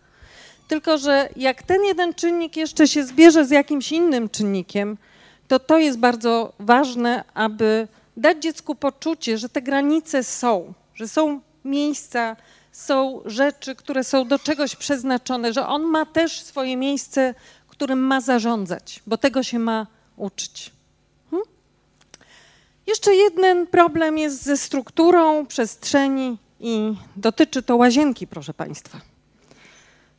[0.68, 4.96] Tylko, że jak ten jeden czynnik jeszcze się zbierze z jakimś innym czynnikiem,
[5.48, 7.88] to to jest bardzo ważne, aby
[8.20, 12.36] dać dziecku poczucie, że te granice są, że są miejsca,
[12.72, 17.34] są rzeczy, które są do czegoś przeznaczone, że on ma też swoje miejsce,
[17.78, 20.72] którym ma zarządzać, bo tego się ma uczyć.
[21.30, 21.48] Hmm?
[22.86, 29.00] Jeszcze jeden problem jest ze strukturą przestrzeni i dotyczy to łazienki, proszę Państwa.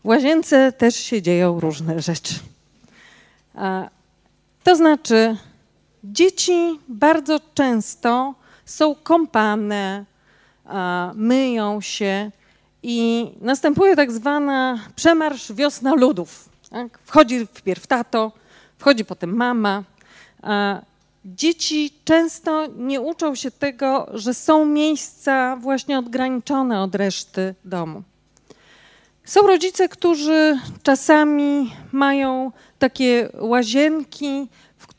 [0.03, 2.33] W łazience też się dzieją różne rzeczy.
[4.63, 5.37] To znaczy,
[6.03, 8.33] Dzieci bardzo często
[8.65, 10.05] są kąpane,
[11.15, 12.31] myją się
[12.83, 16.49] i następuje tak zwana przemarsz wiosna ludów.
[16.69, 16.99] Tak?
[17.03, 18.31] Wchodzi wpierw tato,
[18.77, 19.83] wchodzi potem mama.
[21.25, 28.03] Dzieci często nie uczą się tego, że są miejsca właśnie odgraniczone od reszty domu.
[29.25, 34.47] Są rodzice, którzy czasami mają takie łazienki,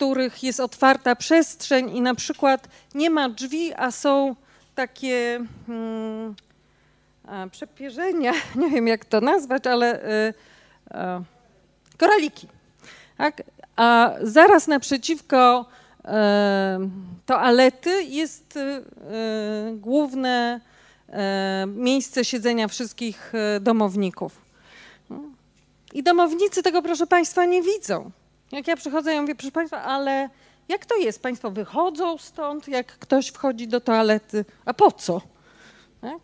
[0.01, 4.37] których jest otwarta przestrzeń i na przykład nie ma drzwi, a są
[4.75, 6.35] takie hmm,
[7.29, 10.35] a, przepierzenia, nie wiem jak to nazwać, ale y,
[10.91, 10.95] y,
[11.99, 12.49] koraliki.
[13.19, 13.43] Tak?
[13.77, 15.67] A zaraz naprzeciwko
[16.05, 16.09] y,
[17.27, 18.83] toalety jest y,
[19.75, 20.61] główne
[21.09, 21.13] y,
[21.67, 24.43] miejsce siedzenia wszystkich domowników.
[25.93, 28.11] I domownicy tego, proszę Państwa, nie widzą.
[28.53, 30.29] Jak ja przychodzę, ja mówię, proszę Państwa, ale
[30.69, 31.23] jak to jest?
[31.23, 35.21] Państwo wychodzą stąd, jak ktoś wchodzi do toalety, a po co?
[36.01, 36.19] Tak?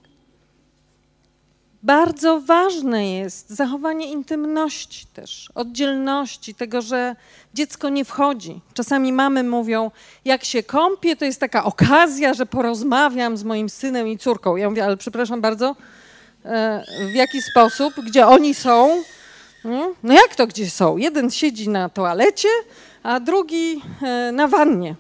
[1.83, 7.17] Bardzo ważne jest zachowanie intymności też, oddzielności, tego, że
[7.55, 8.61] dziecko nie wchodzi.
[8.75, 9.91] Czasami mamy mówią,
[10.25, 14.57] jak się kąpię, to jest taka okazja, że porozmawiam z moim synem i córką.
[14.57, 15.77] Ja mówię, ale przepraszam bardzo,
[16.45, 19.03] e, w jaki sposób, gdzie oni są,
[20.03, 20.97] no jak to gdzie są?
[20.97, 22.49] Jeden siedzi na toalecie,
[23.03, 24.95] a drugi e, na wannie.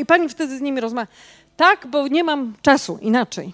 [0.00, 1.08] I pani wtedy z nimi rozmawia.
[1.56, 3.52] Tak, bo nie mam czasu, inaczej.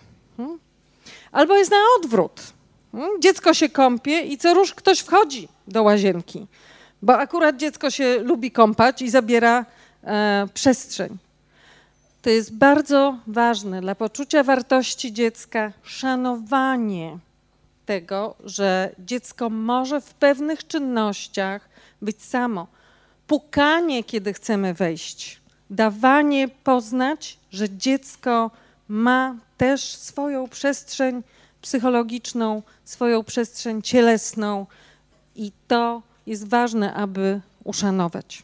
[1.33, 2.41] Albo jest na odwrót.
[3.21, 6.47] Dziecko się kąpie i co róż ktoś wchodzi do łazienki,
[7.03, 9.65] bo akurat dziecko się lubi kąpać i zabiera
[10.05, 11.17] e, przestrzeń.
[12.23, 17.19] To jest bardzo ważne dla poczucia wartości dziecka, szanowanie
[17.87, 21.69] tego, że dziecko może w pewnych czynnościach
[22.03, 22.67] być samo.
[23.27, 28.51] Pukanie, kiedy chcemy wejść, dawanie poznać, że dziecko
[28.89, 31.23] ma też swoją przestrzeń
[31.63, 34.67] psychologiczną, swoją przestrzeń cielesną
[35.37, 38.43] i to jest ważne, aby uszanować.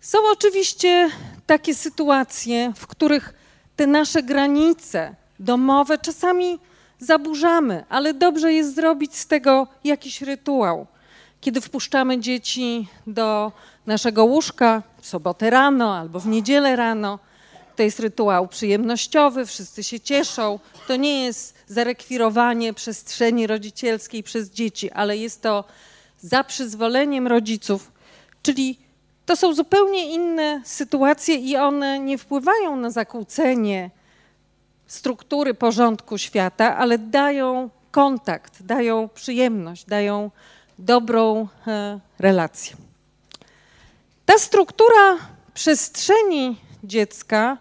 [0.00, 1.10] Są oczywiście
[1.46, 3.34] takie sytuacje, w których
[3.76, 6.58] te nasze granice domowe czasami
[6.98, 10.86] zaburzamy, ale dobrze jest zrobić z tego jakiś rytuał.
[11.40, 13.52] Kiedy wpuszczamy dzieci do
[13.86, 17.18] naszego łóżka w sobotę rano albo w niedzielę rano,
[17.76, 20.58] to jest rytuał przyjemnościowy, wszyscy się cieszą.
[20.86, 25.64] To nie jest zarekwirowanie przestrzeni rodzicielskiej przez dzieci, ale jest to
[26.20, 27.92] za przyzwoleniem rodziców,
[28.42, 28.78] czyli
[29.26, 33.90] to są zupełnie inne sytuacje i one nie wpływają na zakłócenie
[34.88, 40.30] struktury porządku świata, ale dają kontakt, dają przyjemność, dają
[40.78, 42.76] dobrą e, relację.
[44.26, 45.16] Ta struktura
[45.54, 47.58] przestrzeni dziecka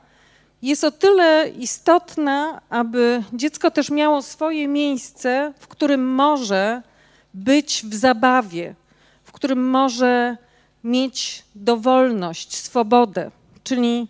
[0.61, 6.81] jest o tyle istotna, aby dziecko też miało swoje miejsce, w którym może
[7.33, 8.75] być w zabawie,
[9.23, 10.37] w którym może
[10.83, 13.31] mieć dowolność, swobodę.
[13.63, 14.07] Czyli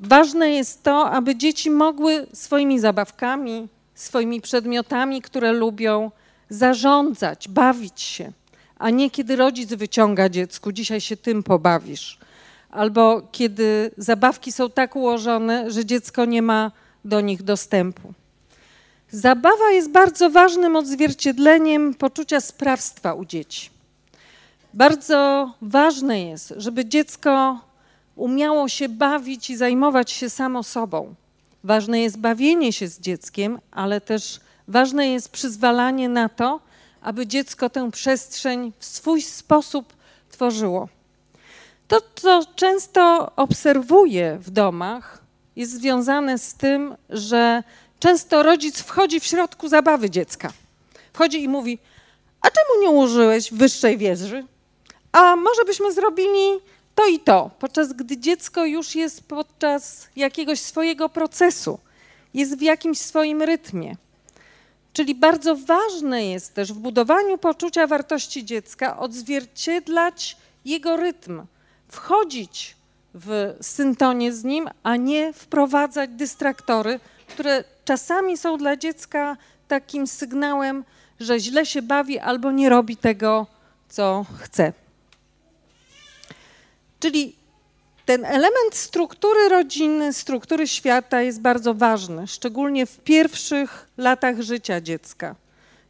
[0.00, 6.10] ważne jest to, aby dzieci mogły swoimi zabawkami, swoimi przedmiotami, które lubią,
[6.50, 8.32] zarządzać, bawić się,
[8.78, 12.18] a nie kiedy rodzic wyciąga dziecku, dzisiaj się tym pobawisz.
[12.70, 16.72] Albo kiedy zabawki są tak ułożone, że dziecko nie ma
[17.04, 18.12] do nich dostępu.
[19.10, 23.70] Zabawa jest bardzo ważnym odzwierciedleniem poczucia sprawstwa u dzieci.
[24.74, 27.60] Bardzo ważne jest, żeby dziecko
[28.20, 31.14] umiało się bawić i zajmować się samo sobą.
[31.64, 36.60] Ważne jest bawienie się z dzieckiem, ale też ważne jest przyzwalanie na to,
[37.02, 39.92] aby dziecko tę przestrzeń w swój sposób
[40.30, 40.88] tworzyło.
[41.88, 45.22] To, co często obserwuję w domach,
[45.56, 47.62] jest związane z tym, że
[47.98, 50.52] często rodzic wchodzi w środku zabawy dziecka.
[51.12, 51.78] Wchodzi i mówi:
[52.40, 54.44] A czemu nie użyłeś wyższej wieży?
[55.12, 56.60] A może byśmy zrobili
[57.00, 61.78] to i to, podczas gdy dziecko już jest podczas jakiegoś swojego procesu,
[62.34, 63.96] jest w jakimś swoim rytmie.
[64.92, 71.42] Czyli bardzo ważne jest też w budowaniu poczucia wartości dziecka odzwierciedlać jego rytm,
[71.88, 72.76] wchodzić
[73.14, 79.36] w syntonię z nim, a nie wprowadzać dystraktory, które czasami są dla dziecka
[79.68, 80.84] takim sygnałem,
[81.20, 83.46] że źle się bawi albo nie robi tego,
[83.88, 84.72] co chce.
[87.00, 87.34] Czyli
[88.06, 95.34] ten element struktury rodziny, struktury świata jest bardzo ważny, szczególnie w pierwszych latach życia dziecka.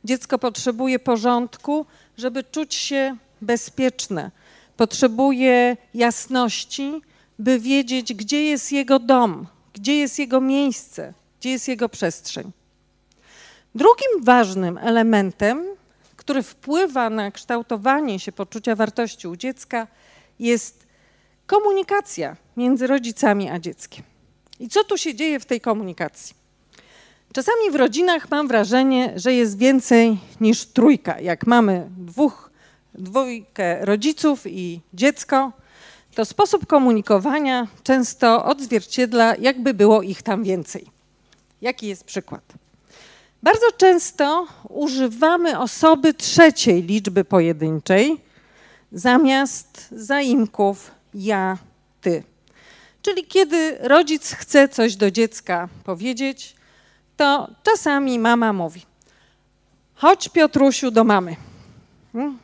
[0.04, 1.86] Dziecko potrzebuje porządku,
[2.18, 4.30] żeby czuć się bezpieczne.
[4.76, 7.00] Potrzebuje jasności,
[7.38, 12.50] by wiedzieć, gdzie jest jego dom, gdzie jest jego miejsce, gdzie jest jego przestrzeń.
[13.74, 15.64] Drugim ważnym elementem,
[16.16, 19.86] który wpływa na kształtowanie się poczucia wartości u dziecka,
[20.38, 20.89] jest
[21.50, 24.04] komunikacja między rodzicami a dzieckiem.
[24.60, 26.34] I co tu się dzieje w tej komunikacji?
[27.32, 31.20] Czasami w rodzinach mam wrażenie, że jest więcej niż trójka.
[31.20, 32.50] Jak mamy dwóch,
[32.94, 35.52] dwójkę rodziców i dziecko,
[36.14, 40.86] to sposób komunikowania często odzwierciedla, jakby było ich tam więcej.
[41.60, 42.44] Jaki jest przykład?
[43.42, 48.20] Bardzo często używamy osoby trzeciej liczby pojedynczej
[48.92, 51.58] zamiast zaimków ja,
[52.00, 52.22] ty.
[53.02, 56.56] Czyli kiedy rodzic chce coś do dziecka powiedzieć,
[57.16, 58.82] to czasami mama mówi:
[59.94, 61.36] Chodź, Piotrusiu, do mamy.
[62.12, 62.38] Hmm?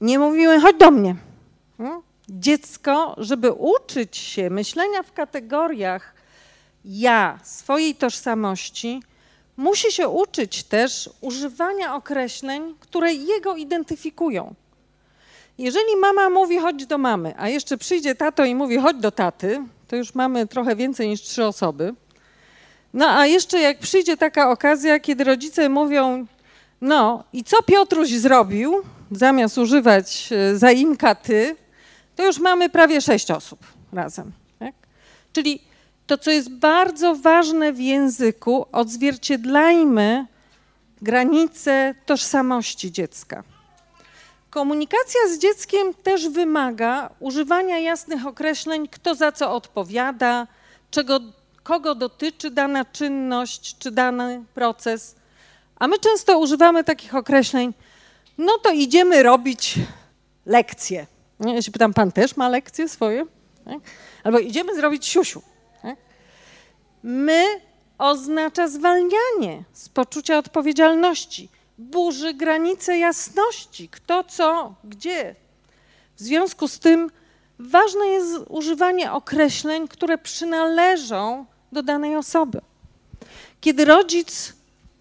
[0.00, 1.16] Nie mówimy, chodź do mnie.
[1.78, 2.02] Hmm?
[2.28, 6.14] Dziecko, żeby uczyć się myślenia w kategoriach
[6.84, 9.02] ja, swojej tożsamości,
[9.56, 14.54] musi się uczyć też używania określeń, które jego identyfikują.
[15.58, 19.62] Jeżeli mama mówi chodź do mamy, a jeszcze przyjdzie tato i mówi chodź do taty,
[19.88, 21.94] to już mamy trochę więcej niż trzy osoby.
[22.94, 26.26] No a jeszcze jak przyjdzie taka okazja, kiedy rodzice mówią,
[26.80, 31.56] no i co Piotruś zrobił, zamiast używać e, zaimka ty,
[32.16, 33.60] to już mamy prawie sześć osób
[33.92, 34.32] razem.
[34.58, 34.74] Tak?
[35.32, 35.60] Czyli
[36.06, 40.26] to, co jest bardzo ważne w języku, odzwierciedlajmy
[41.02, 43.42] granice tożsamości dziecka.
[44.56, 50.46] Komunikacja z dzieckiem też wymaga używania jasnych określeń, kto za co odpowiada,
[50.90, 51.20] czego,
[51.62, 55.16] kogo dotyczy dana czynność czy dany proces.
[55.78, 57.74] A my często używamy takich określeń,
[58.38, 59.74] no to idziemy robić
[60.46, 61.06] lekcje.
[61.40, 63.26] Ja się pytam, pan też ma lekcje swoje?
[63.64, 63.78] Tak?
[64.24, 65.42] Albo idziemy zrobić siusiu.
[65.82, 65.96] Tak?
[67.02, 67.44] My
[67.98, 75.34] oznacza zwalnianie z poczucia odpowiedzialności burzy granice jasności, kto co, gdzie.
[76.16, 77.10] W związku z tym
[77.58, 82.60] ważne jest używanie określeń, które przynależą do danej osoby.
[83.60, 84.52] Kiedy rodzic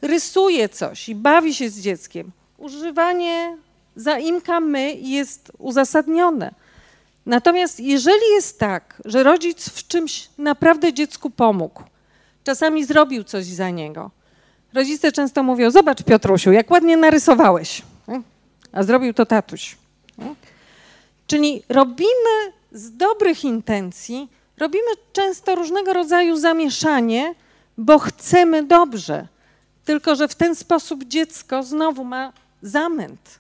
[0.01, 3.57] rysuje coś i bawi się z dzieckiem, używanie
[3.95, 6.53] zaimka my jest uzasadnione.
[7.26, 11.84] Natomiast jeżeli jest tak, że rodzic w czymś naprawdę dziecku pomógł,
[12.43, 14.11] czasami zrobił coś za niego,
[14.76, 17.82] rodzice często mówią, zobacz Piotrusiu, jak ładnie narysowałeś.
[18.71, 19.78] A zrobił to tatuś.
[21.28, 27.36] Czyli robimy z dobrych intencji, robimy często różnego rodzaju zamieszanie,
[27.78, 29.28] bo chcemy dobrze.
[29.86, 33.39] Tylko, że w ten sposób dziecko znowu ma zamęt.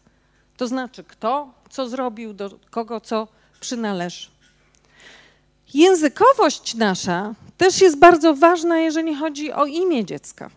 [0.57, 3.27] To znaczy, kto co zrobił, do kogo co
[3.59, 4.27] przynależy.
[5.73, 10.49] Językowość nasza też jest bardzo ważna, jeżeli chodzi o imię dziecka.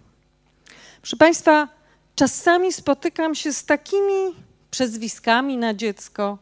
[1.02, 1.68] Proszę Państwa,
[2.14, 4.34] czasami spotykam się z takimi
[4.70, 6.38] przezwiskami na dziecko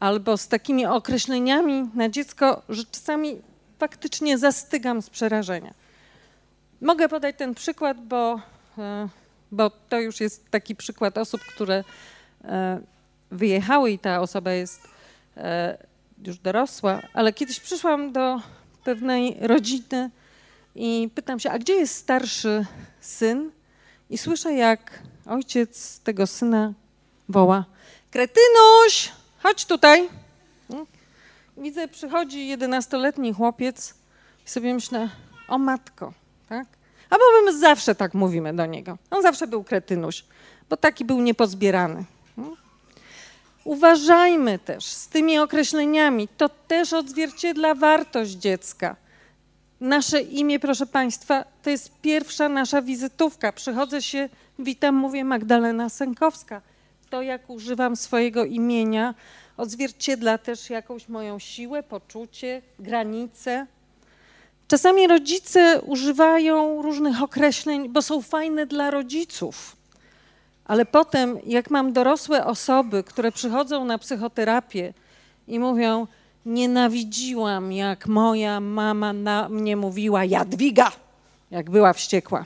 [0.00, 3.42] albo z takimi określeniami na dziecko, że czasami
[3.78, 5.74] faktycznie zastygam z przerażenia.
[6.80, 8.40] Mogę podać ten przykład, bo,
[8.78, 9.08] e,
[9.52, 11.84] bo to już jest taki przykład osób, które
[12.44, 12.80] e,
[13.30, 14.80] wyjechały i ta osoba jest
[15.36, 15.78] e,
[16.26, 18.40] już dorosła, ale kiedyś przyszłam do
[18.84, 20.10] pewnej rodziny
[20.74, 22.66] i pytam się, a gdzie jest starszy
[23.00, 23.50] syn?
[24.10, 26.72] I słyszę, jak ojciec tego syna
[27.28, 27.64] woła:
[28.10, 30.08] Kretynuś, chodź tutaj.
[31.56, 33.94] Widzę, przychodzi jedenastoletni chłopiec
[34.46, 35.08] i sobie myślę,
[35.48, 36.12] o matko,
[36.48, 36.66] tak?
[37.10, 38.98] A bo my zawsze tak mówimy do niego.
[39.10, 40.24] On zawsze był kretynuś,
[40.68, 42.04] bo taki był niepozbierany.
[43.64, 46.28] Uważajmy też z tymi określeniami.
[46.28, 48.96] To też odzwierciedla wartość dziecka.
[49.80, 53.52] Nasze imię, proszę Państwa, to jest pierwsza nasza wizytówka.
[53.52, 56.60] Przychodzę się, witam, mówię Magdalena Sękowska.
[57.10, 59.14] To, jak używam swojego imienia,
[59.56, 63.66] odzwierciedla też jakąś moją siłę, poczucie, granice.
[64.68, 69.76] Czasami rodzice używają różnych określeń, bo są fajne dla rodziców.
[70.64, 74.94] Ale potem, jak mam dorosłe osoby, które przychodzą na psychoterapię
[75.48, 76.06] i mówią,
[76.46, 80.92] nienawidziłam, jak moja mama na mnie mówiła Jadwiga,
[81.50, 82.44] jak była wściekła.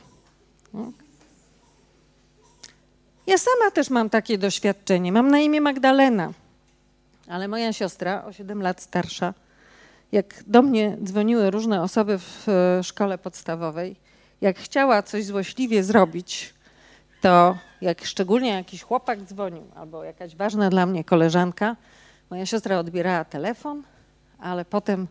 [3.26, 5.12] Ja sama też mam takie doświadczenie.
[5.12, 6.32] Mam na imię Magdalena,
[7.28, 9.34] ale moja siostra, o 7 lat starsza,
[10.12, 13.96] jak do mnie dzwoniły różne osoby w e, szkole podstawowej,
[14.40, 16.55] jak chciała coś złośliwie zrobić,
[17.20, 21.76] to jak szczególnie jakiś chłopak dzwonił albo jakaś ważna dla mnie koleżanka,
[22.31, 23.83] moja siostra odbierała telefon,
[24.39, 25.07] ale potem,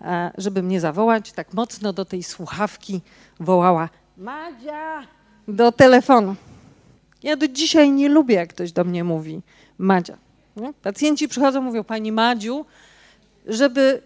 [0.00, 3.00] e, żeby mnie zawołać, tak mocno do tej słuchawki
[3.40, 5.06] wołała Madzia
[5.48, 6.36] do telefonu.
[7.22, 9.42] Ja do dzisiaj nie lubię, jak ktoś do mnie mówi
[9.78, 10.16] Madzia.
[10.56, 10.72] Nie?
[10.72, 12.66] Pacjenci przychodzą, mówią Pani Madziu,
[13.46, 14.02] żeby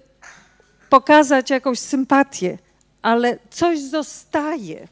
[0.91, 2.59] pokazać jakąś sympatię,
[3.03, 4.89] ale coś zostaje.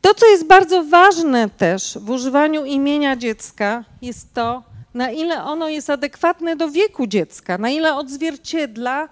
[0.00, 4.62] To, co jest bardzo ważne też w używaniu imienia dziecka, jest to,
[4.96, 9.08] na ile ono jest adekwatne do wieku dziecka, na ile odzwierciedla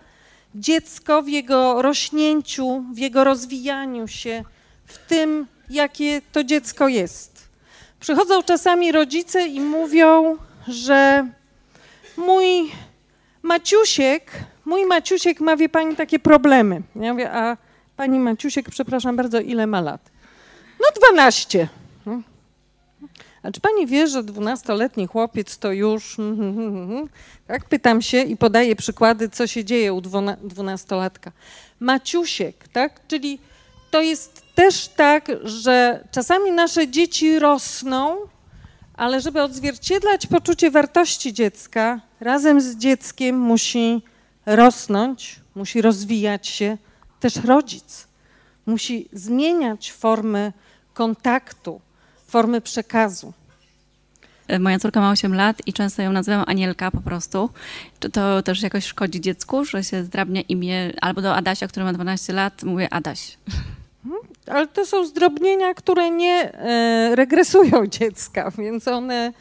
[0.55, 4.45] dziecko w jego rośnięciu, w jego rozwijaniu się,
[4.87, 7.49] w tym, jakie to dziecko jest.
[8.01, 10.37] Przychodzą czasami rodzice i mówią,
[10.69, 11.29] że
[12.17, 12.73] mój
[13.43, 14.31] Maciusiek,
[14.65, 16.83] mój Maciusiek ma, wie pani, takie problemy.
[16.97, 17.57] Ja mówię, a
[17.97, 20.11] pani Maciusiek, przepraszam bardzo, ile ma lat?
[20.81, 21.69] No 12.
[23.45, 26.17] A czy pani wie, że dwunastoletni chłopiec to już...
[27.47, 30.01] Tak, pytam się i podaję przykłady, co się dzieje u
[30.43, 31.33] dwunastolatka.
[31.81, 33.39] Maciusiek, tak, czyli
[33.91, 38.17] to jest też tak, że czasami nasze dzieci rosną,
[38.97, 44.03] ale żeby odzwierciedlać poczucie wartości dziecka, razem z dzieckiem musi
[44.47, 46.79] rosnąć, musi rozwijać się
[47.21, 48.07] też rodzic.
[48.67, 50.53] Musi zmieniać formy
[50.95, 51.81] kontaktu,
[52.35, 53.33] formy przekazu.
[54.49, 57.51] E, moja córka ma 8 lat i często ją nazywam Anielka po prostu.
[58.01, 61.93] Czy to też jakoś szkodzi dziecku, że się zdrabnia imię albo do Adasia, który ma
[61.93, 63.39] 12 lat, mówię Adaś.
[64.05, 64.23] Mhm.
[64.47, 69.33] Ale to są zdrobnienia, które nie e, regresują dziecka, więc one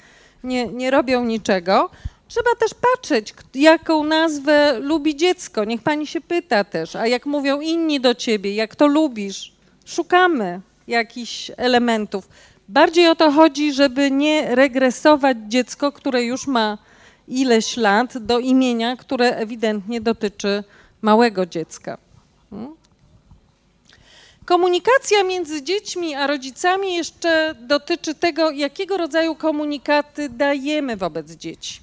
[0.44, 1.90] nie, nie robią niczego.
[2.28, 5.66] Trzeba też patrzeć, jaką nazwę lubi dziecko.
[5.66, 9.54] Niech pani się pyta też, a jak mówią inni do ciebie, jak to lubisz.
[9.86, 12.30] Szukamy jakichś elementów.
[12.70, 16.78] Bardziej o to chodzi, żeby nie regresować dziecko, które już ma
[17.28, 20.64] ileś lat, do imienia, które ewidentnie dotyczy
[21.02, 21.98] małego dziecka.
[22.50, 22.76] Hmm?
[24.46, 31.80] Komunikacja między dziećmi a rodzicami jeszcze dotyczy tego, jakiego rodzaju komunikaty dajemy wobec dzieci.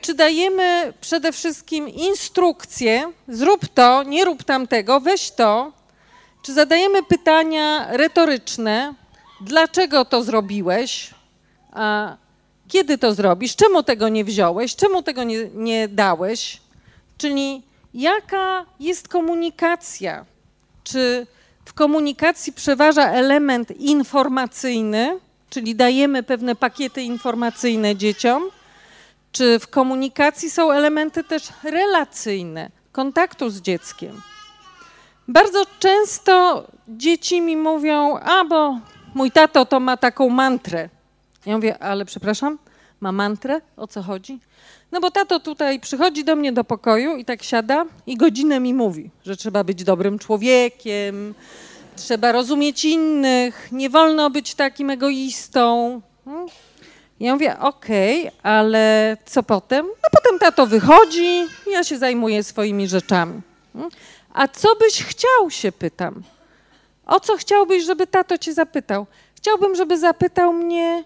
[0.00, 5.72] Czy dajemy przede wszystkim instrukcje, zrób to, nie rób tamtego, weź to,
[6.42, 8.94] czy zadajemy pytania retoryczne,
[9.44, 11.10] dlaczego to zrobiłeś,
[12.68, 16.60] kiedy to zrobisz, czemu tego nie wziąłeś, czemu tego nie, nie dałeś,
[17.18, 17.62] czyli
[17.94, 20.24] jaka jest komunikacja,
[20.84, 21.26] czy
[21.64, 25.18] w komunikacji przeważa element informacyjny,
[25.50, 28.42] czyli dajemy pewne pakiety informacyjne dzieciom,
[29.32, 34.22] czy w komunikacji są elementy też relacyjne, kontaktu z dzieckiem.
[35.28, 38.78] Bardzo często dzieci mi mówią, a bo
[39.14, 40.88] mój tato to ma taką mantrę.
[41.46, 42.58] Ja mówię, ale przepraszam,
[43.00, 43.60] ma mantrę?
[43.76, 44.38] O co chodzi?
[44.92, 48.74] No bo tato tutaj przychodzi do mnie do pokoju i tak siada i godzinę mi
[48.74, 51.34] mówi, że trzeba być dobrym człowiekiem,
[51.96, 56.00] trzeba rozumieć innych, nie wolno być takim egoistą.
[56.24, 56.46] Hmm?
[57.20, 59.86] Ja mówię, okej, ale co potem?
[59.86, 63.40] No potem tato wychodzi, ja się zajmuję swoimi rzeczami.
[63.72, 63.90] Hmm?
[64.34, 66.22] A co byś chciał, się pytam.
[67.06, 69.06] O co chciałbyś, żeby tato cię zapytał?
[69.34, 71.04] Chciałbym, żeby zapytał mnie,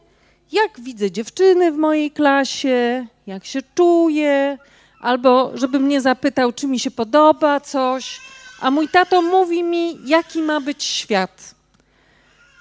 [0.52, 4.58] jak widzę dziewczyny w mojej klasie, jak się czuję,
[5.00, 8.20] albo żeby mnie zapytał, czy mi się podoba coś,
[8.60, 11.54] a mój tato mówi mi, jaki ma być świat.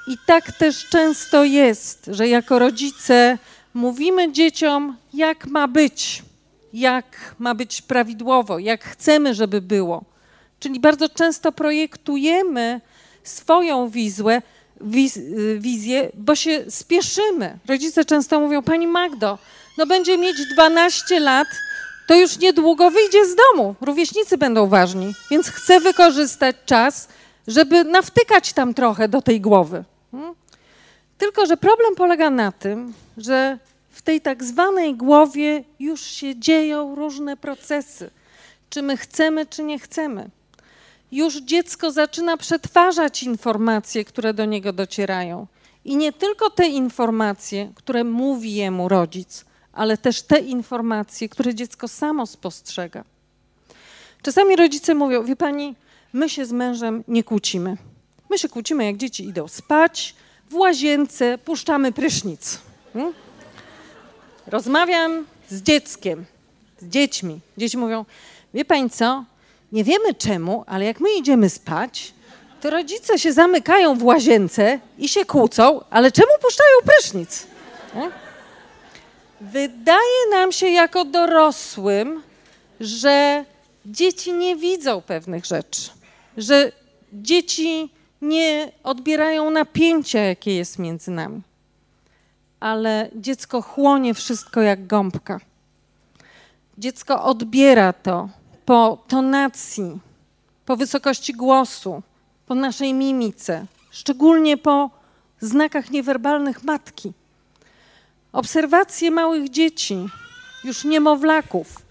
[0.08, 3.38] I tak też często jest, że jako rodzice
[3.74, 6.24] mówimy dzieciom, jak ma być,
[6.74, 10.04] jak ma być prawidłowo, jak chcemy, żeby było.
[10.60, 12.82] Czyli bardzo często projektujemy
[13.28, 14.42] swoją wizję,
[14.82, 15.20] wiz,
[15.58, 17.60] wizję, bo się spieszymy.
[17.68, 19.38] Rodzice często mówią, Pani Magdo,
[19.78, 21.48] no będzie mieć 12 lat,
[22.08, 23.76] to już niedługo wyjdzie z domu.
[23.82, 27.08] Rówieśnicy będą ważni, więc chcę wykorzystać czas,
[27.48, 29.84] żeby nawtykać tam trochę do tej głowy.
[30.12, 30.36] Hmm?
[31.18, 33.58] Tylko, że problem polega na tym, że
[33.92, 38.10] w tej tak zwanej głowie już się dzieją różne procesy.
[38.70, 40.30] Czy my chcemy, czy nie chcemy.
[41.12, 45.48] Już dziecko zaczyna przetwarzać informacje, które do niego docierają.
[45.86, 51.88] I nie tylko te informacje, które mówi jemu rodzic, ale też te informacje, które dziecko
[51.88, 53.04] samo spostrzega.
[54.22, 55.76] Czasami rodzice mówią: Wie pani,
[56.14, 57.78] my się z mężem nie kłócimy.
[58.30, 60.16] My się kłócimy, jak dzieci idą spać,
[60.50, 62.60] w łazience puszczamy prysznic.
[62.94, 63.14] Hmm?
[64.48, 66.26] Rozmawiam z dzieckiem,
[66.80, 67.40] z dziećmi.
[67.58, 68.06] Dzieci mówią:
[68.54, 69.26] Wie pani co?
[69.72, 72.14] Nie wiemy czemu, ale jak my idziemy spać,
[72.62, 77.48] to rodzice się zamykają w łazience i się kłócą, ale czemu puszczają prysznic?
[77.94, 78.12] Hmm?
[79.42, 82.24] Wydaje nam się jako dorosłym,
[82.80, 83.46] że
[83.86, 85.90] dzieci nie widzą pewnych rzeczy,
[86.38, 86.72] że
[87.14, 87.90] dzieci
[88.22, 91.42] nie odbierają napięcia, jakie jest między nami.
[92.60, 95.40] Ale dziecko chłonie wszystko jak gąbka.
[96.78, 98.30] Dziecko odbiera to
[98.68, 100.00] po tonacji,
[100.66, 102.02] po wysokości głosu,
[102.48, 104.90] po naszej mimice, szczególnie po
[105.40, 107.14] znakach niewerbalnych matki.
[108.34, 110.10] Obserwacje małych dzieci,
[110.64, 111.86] już niemowlaków.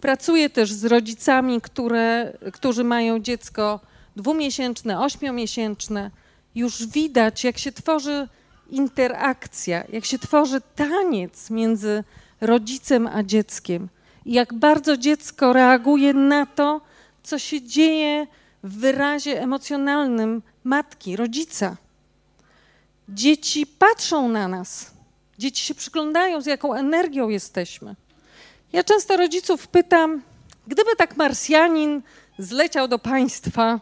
[0.00, 3.80] Pracuję też z rodzicami, które, którzy mają dziecko
[4.16, 6.10] dwumiesięczne, ośmiomiesięczne.
[6.54, 8.28] Już widać, jak się tworzy
[8.70, 12.04] interakcja, jak się tworzy taniec między
[12.40, 13.88] rodzicem a dzieckiem.
[14.26, 16.80] Jak bardzo dziecko reaguje na to,
[17.22, 18.26] co się dzieje
[18.62, 21.76] w wyrazie emocjonalnym matki, rodzica.
[23.08, 24.90] Dzieci patrzą na nas,
[25.38, 27.94] Dzieci się przyglądają, z jaką energią jesteśmy.
[28.72, 30.22] Ja często rodziców pytam,
[30.66, 32.02] gdyby tak Marsjanin
[32.38, 33.80] zleciał do państwa,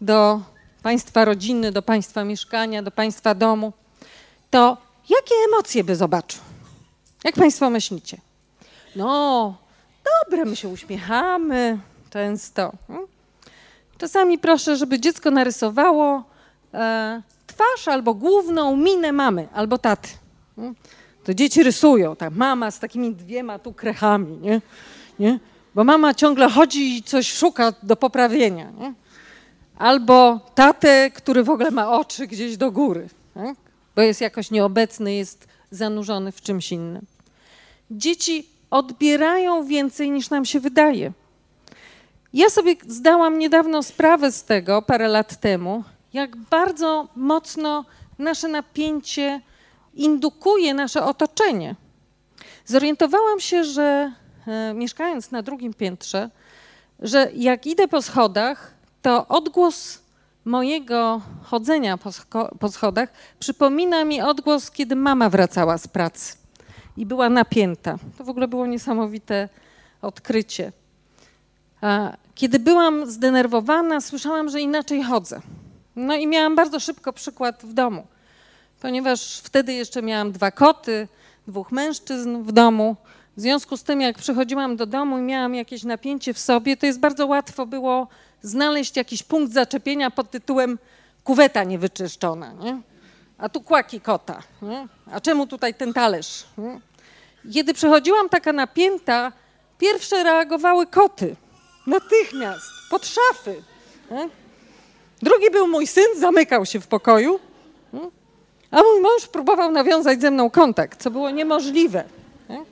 [0.00, 0.40] do
[0.82, 3.72] państwa rodziny, do państwa mieszkania, do państwa domu,
[4.50, 4.76] to
[5.08, 6.40] jakie emocje by zobaczył?
[7.24, 8.18] Jak państwo myślicie?
[8.96, 9.54] No,
[10.08, 11.78] dobre, my się uśmiechamy
[12.10, 12.72] często.
[12.86, 13.06] Hmm?
[13.98, 16.24] Czasami proszę, żeby dziecko narysowało
[16.74, 20.08] e, twarz albo główną minę mamy albo taty.
[21.24, 24.60] To dzieci rysują, tak, mama z takimi dwiema tu krechami, nie?
[25.18, 25.38] nie?
[25.74, 28.94] Bo mama ciągle chodzi i coś szuka do poprawienia, nie?
[29.78, 33.56] Albo tatę, który w ogóle ma oczy gdzieś do góry, tak?
[33.96, 37.06] bo jest jakoś nieobecny, jest zanurzony w czymś innym.
[37.90, 41.12] Dzieci odbierają więcej niż nam się wydaje.
[42.32, 47.84] Ja sobie zdałam niedawno sprawę z tego, parę lat temu, jak bardzo mocno
[48.18, 49.40] nasze napięcie
[49.94, 51.74] indukuje nasze otoczenie.
[52.64, 54.12] Zorientowałam się, że
[54.46, 56.30] e, mieszkając na drugim piętrze,
[57.00, 60.02] że jak idę po schodach, to odgłos
[60.44, 62.10] mojego chodzenia po,
[62.60, 63.08] po schodach
[63.38, 66.37] przypomina mi odgłos, kiedy mama wracała z pracy
[66.98, 67.98] i była napięta.
[68.18, 69.48] To w ogóle było niesamowite
[70.02, 70.72] odkrycie.
[72.34, 75.40] Kiedy byłam zdenerwowana, słyszałam, że inaczej chodzę.
[75.96, 78.06] No i miałam bardzo szybko przykład w domu
[78.80, 81.08] ponieważ wtedy jeszcze miałam dwa koty,
[81.46, 82.96] dwóch mężczyzn w domu.
[83.36, 86.86] W związku z tym, jak przychodziłam do domu i miałam jakieś napięcie w sobie, to
[86.86, 88.08] jest bardzo łatwo było
[88.42, 90.78] znaleźć jakiś punkt zaczepienia pod tytułem
[91.24, 92.80] kuweta niewyczyszczona, nie?
[93.38, 94.88] a tu kłaki kota, nie?
[95.12, 96.44] a czemu tutaj ten talerz?
[96.58, 96.80] Nie?
[97.54, 99.32] Kiedy przychodziłam taka napięta,
[99.78, 101.36] pierwsze reagowały koty,
[101.86, 103.62] natychmiast, pod szafy.
[104.10, 104.28] Nie?
[105.22, 107.40] Drugi był mój syn, zamykał się w pokoju.
[107.92, 108.10] Mm.
[108.70, 112.04] A mój mąż próbował nawiązać ze mną kontakt, co było niemożliwe.
[112.48, 112.64] nie?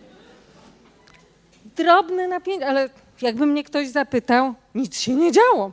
[1.77, 2.91] Drobne napięcie, ale
[3.22, 5.72] jakby mnie ktoś zapytał, nic się nie działo.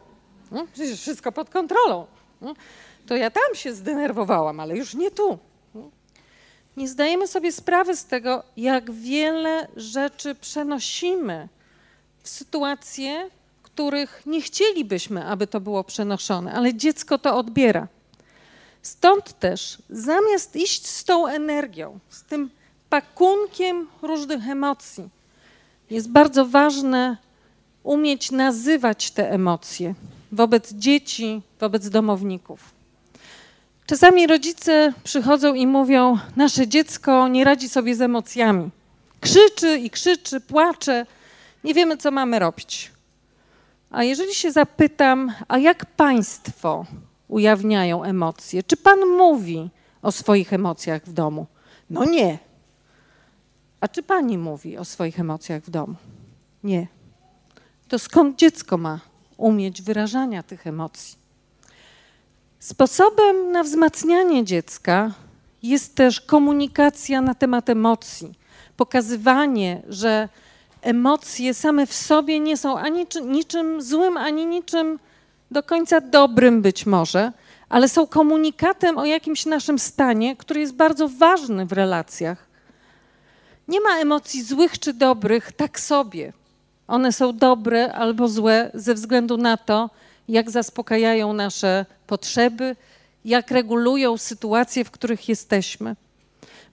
[0.74, 2.08] Przecież wszystko pod kontrolą.
[3.08, 5.39] To ja tam się zdenerwowałam, ale już nie tu.
[6.78, 6.88] Nie?
[6.88, 11.47] Zdajemy sobie sprawy z tego, jak wiele rzeczy przenosimy
[12.24, 13.30] w sytuacje,
[13.63, 17.88] których nie chcielibyśmy, aby to było przenoszone, ale dziecko to odbiera.
[18.82, 22.49] Stąd też zamiast iść z tą energią, z tym
[22.89, 25.09] pakunkiem różnych emocji,
[25.89, 27.17] jest bardzo ważne
[27.84, 29.95] umieć nazywać te emocje
[30.32, 32.72] wobec dzieci, wobec domowników.
[33.86, 38.69] Czasami rodzice przychodzą i mówią: Nasze dziecko nie radzi sobie z emocjami.
[39.19, 41.05] Krzyczy i krzyczy, płacze,
[41.63, 42.91] nie wiemy, co mamy robić.
[43.91, 46.86] A jeżeli się zapytam, a jak państwo
[47.27, 48.63] ujawniają emocje?
[48.63, 49.69] Czy pan mówi
[50.01, 51.45] o swoich emocjach w domu?
[51.89, 52.39] No nie.
[53.79, 55.95] A czy pani mówi o swoich emocjach w domu?
[56.63, 56.88] Nie.
[57.88, 58.99] To skąd dziecko ma
[59.38, 61.22] umieć wyrażania tych emocji?
[62.64, 65.11] Sposobem na wzmacnianie dziecka
[65.64, 68.34] jest też komunikacja na temat emocji,
[68.78, 70.30] pokazywanie, że
[70.82, 74.99] emocje same w sobie nie są ani czy- niczym złym, ani niczym
[75.51, 77.32] do końca dobrym być może,
[77.70, 82.47] ale są komunikatem o jakimś naszym stanie, który jest bardzo ważny w relacjach.
[83.68, 86.34] Nie ma emocji złych czy dobrych tak sobie.
[86.88, 89.89] One są dobre albo złe ze względu na to,
[90.28, 92.76] jak zaspokajają nasze potrzeby,
[93.26, 95.95] jak regulują sytuacje, w których jesteśmy.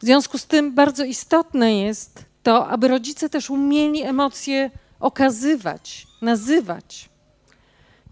[0.00, 4.70] W związku z tym bardzo istotne jest to, aby rodzice też umieli emocje
[5.00, 7.08] okazywać, nazywać.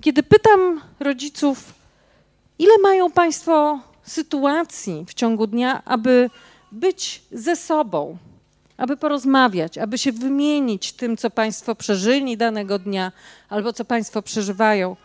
[0.01, 1.75] Kiedy pytam rodziców,
[2.59, 6.31] ile mają Państwo sytuacji w ciągu dnia, aby
[6.73, 8.17] być ze sobą,
[8.77, 13.13] aby porozmawiać, aby się wymienić tym, co Państwo przeżyli danego dnia
[13.49, 14.97] albo co Państwo przeżywają,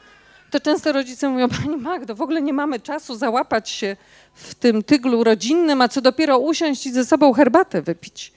[0.54, 3.97] to często rodzice mówią, Pani Magdo, w ogóle nie mamy czasu załapać się
[4.34, 8.34] w tym tyglu rodzinnym, a co dopiero usiąść i ze sobą herbatę wypić.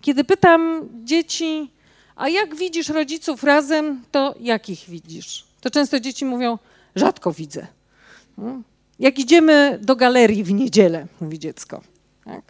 [0.00, 1.70] Kiedy pytam dzieci,
[2.16, 5.44] a jak widzisz rodziców razem, to jakich widzisz?
[5.60, 6.58] To często dzieci mówią,
[6.96, 7.66] rzadko widzę.
[8.38, 8.62] No.
[8.98, 11.80] Jak idziemy do galerii w niedzielę, mówi dziecko.
[12.24, 12.42] Tak?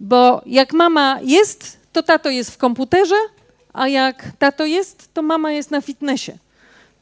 [0.00, 3.16] Bo jak mama jest, to tato jest w komputerze,
[3.72, 6.32] a jak tato jest, to mama jest na fitnessie.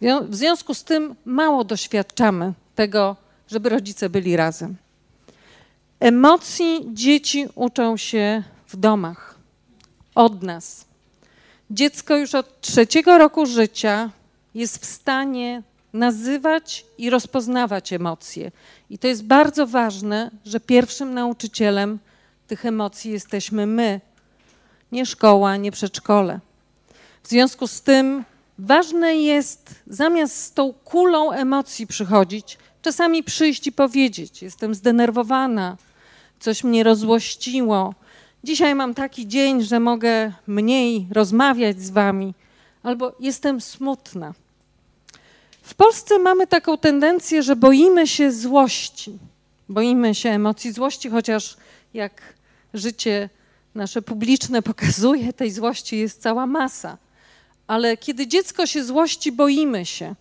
[0.03, 3.17] W związku z tym mało doświadczamy tego,
[3.49, 4.77] żeby rodzice byli razem.
[6.01, 9.35] Emocji dzieci uczą się w domach,
[10.15, 10.85] od nas.
[11.71, 14.11] Dziecko już od trzeciego roku życia
[14.55, 18.51] jest w stanie nazywać i rozpoznawać emocje.
[18.91, 21.99] I to jest bardzo ważne, że pierwszym nauczycielem
[22.47, 24.01] tych emocji jesteśmy my,
[24.93, 26.41] nie szkoła, nie przedszkole.
[27.23, 28.25] W związku z tym
[28.59, 35.77] ważne jest zamiast z tą kulą emocji przychodzić, czasami przyjść i powiedzieć: Jestem zdenerwowana,
[36.41, 37.95] coś mnie rozłościło.
[38.45, 42.35] Dzisiaj mam taki dzień, że mogę mniej rozmawiać z wami,
[42.83, 44.35] albo jestem smutna.
[45.63, 49.19] W Polsce mamy taką tendencję, że boimy się złości.
[49.69, 51.57] Boimy się emocji złości, chociaż
[51.95, 52.23] jak
[52.75, 53.29] życie
[53.75, 56.99] nasze publiczne pokazuje, tej złości jest cała masa.
[57.73, 60.15] Ale kiedy dziecko się złości, boimy się.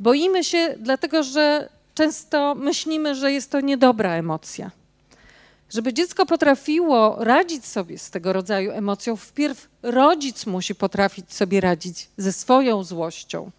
[0.00, 4.70] Boimy się, dlatego że często myślimy, że jest to niedobra emocja.
[5.70, 12.08] Żeby dziecko potrafiło radzić sobie z tego rodzaju emocją, wpierw rodzic musi potrafić sobie radzić
[12.16, 13.50] ze swoją złością.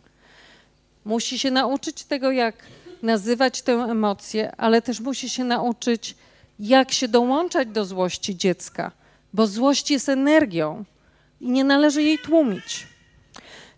[1.06, 2.56] Musi się nauczyć tego, jak
[3.02, 6.16] nazywać tę emocję, ale też musi się nauczyć,
[6.60, 8.92] jak się dołączać do złości dziecka,
[9.34, 10.86] bo złość jest energią
[11.42, 12.88] i nie należy jej tłumić.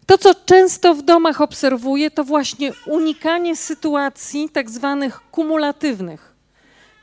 [0.06, 6.34] To, co często w domach obserwuję, to właśnie unikanie sytuacji tak zwanych kumulatywnych,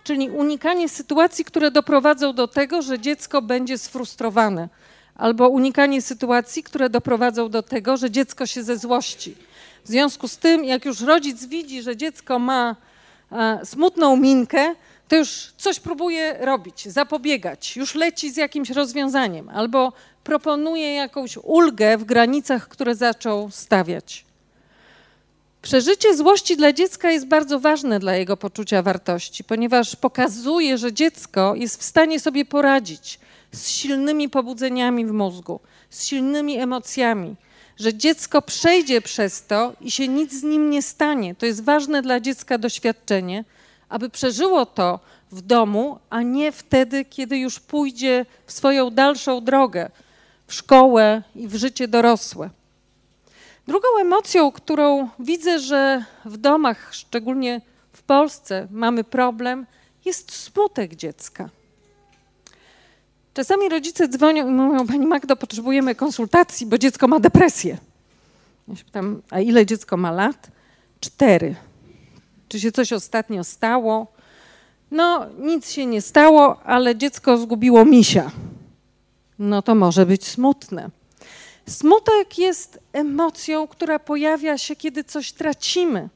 [0.05, 4.69] czyli unikanie sytuacji, które doprowadzą do tego, że dziecko będzie sfrustrowane,
[5.15, 9.35] albo unikanie sytuacji, które doprowadzą do tego, że dziecko się ze złości.
[9.85, 12.77] W związku z tym, jak już rodzic widzi, że dziecko ma
[13.33, 14.75] e, smutną minkę,
[15.09, 19.93] to już coś próbuje robić, zapobiegać, już leci z jakimś rozwiązaniem albo
[20.25, 24.25] proponuje jakąś ulgę w granicach, które zaczął stawiać.
[25.62, 31.55] Przeżycie złości dla dziecka jest bardzo ważne dla jego poczucia wartości, ponieważ pokazuje, że dziecko
[31.55, 33.21] jest w stanie sobie poradzić
[33.53, 35.61] z silnymi pobudzeniami w mózgu,
[35.91, 37.37] z silnymi emocjami,
[37.79, 41.35] że dziecko przejdzie przez to i się nic z nim nie stanie.
[41.35, 43.45] To jest ważne dla dziecka doświadczenie,
[43.89, 45.01] aby przeżyło to
[45.33, 49.91] w domu, a nie wtedy, kiedy już pójdzie w swoją dalszą drogę,
[50.51, 52.51] w szkołę i w życie dorosłe.
[53.66, 57.61] Drugą emocją, którą widzę, że w domach, szczególnie
[57.92, 59.66] w Polsce, mamy problem,
[60.05, 61.48] jest smutek dziecka.
[63.34, 67.78] Czasami rodzice dzwonią i mówią: Pani Magdo, potrzebujemy konsultacji, bo dziecko ma depresję.
[68.68, 70.51] Ja się pytam: A ile dziecko ma lat?
[71.01, 71.55] Cztery.
[72.48, 74.07] Czy się coś ostatnio stało?
[74.90, 78.30] No, nic się nie stało, ale dziecko zgubiło misia.
[79.41, 80.91] No to może być smutne.
[81.68, 86.09] Smutek jest emocją, która pojawia się, kiedy coś tracimy,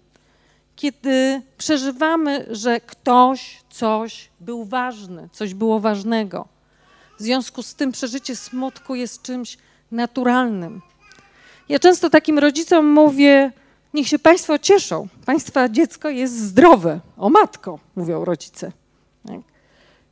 [0.77, 6.49] kiedy przeżywamy, że ktoś, coś był ważny, coś było ważnego.
[7.19, 9.59] W związku z tym przeżycie smutku jest czymś
[9.91, 10.83] naturalnym.
[11.69, 13.53] Ja często takim rodzicom mówię,
[13.95, 15.09] niech się Państwo cieszą.
[15.27, 17.01] Państwa dziecko jest zdrowe.
[17.17, 18.73] O matko, mówią rodzice.
[19.27, 19.41] Tak?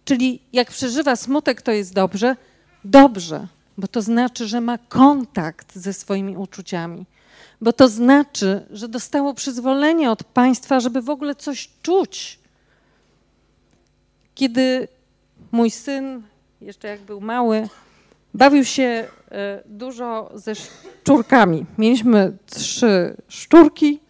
[0.05, 2.37] Czyli jak przeżywa smutek, to jest dobrze.
[2.85, 3.47] Dobrze,
[3.79, 7.07] bo to znaczy, że ma kontakt ze swoimi uczuciami.
[7.61, 12.39] Bo to znaczy, że dostało przyzwolenie od państwa, żeby w ogóle coś czuć.
[14.35, 14.89] Kiedy
[15.53, 16.23] mój syn,
[16.61, 17.69] jeszcze jak był mały,
[18.35, 18.83] bawił się
[19.31, 21.67] e, dużo ze szczurkami.
[21.79, 24.01] Mieliśmy trzy szczurki.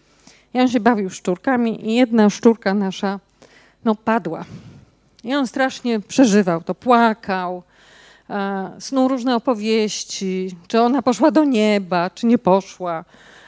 [0.54, 3.20] I on się bawił szczurkami i jedna szczurka nasza
[3.84, 4.44] no, padła.
[5.24, 7.62] I on strasznie przeżywał to, płakał,
[8.78, 13.04] snuł różne opowieści, czy ona poszła do nieba, czy nie poszła,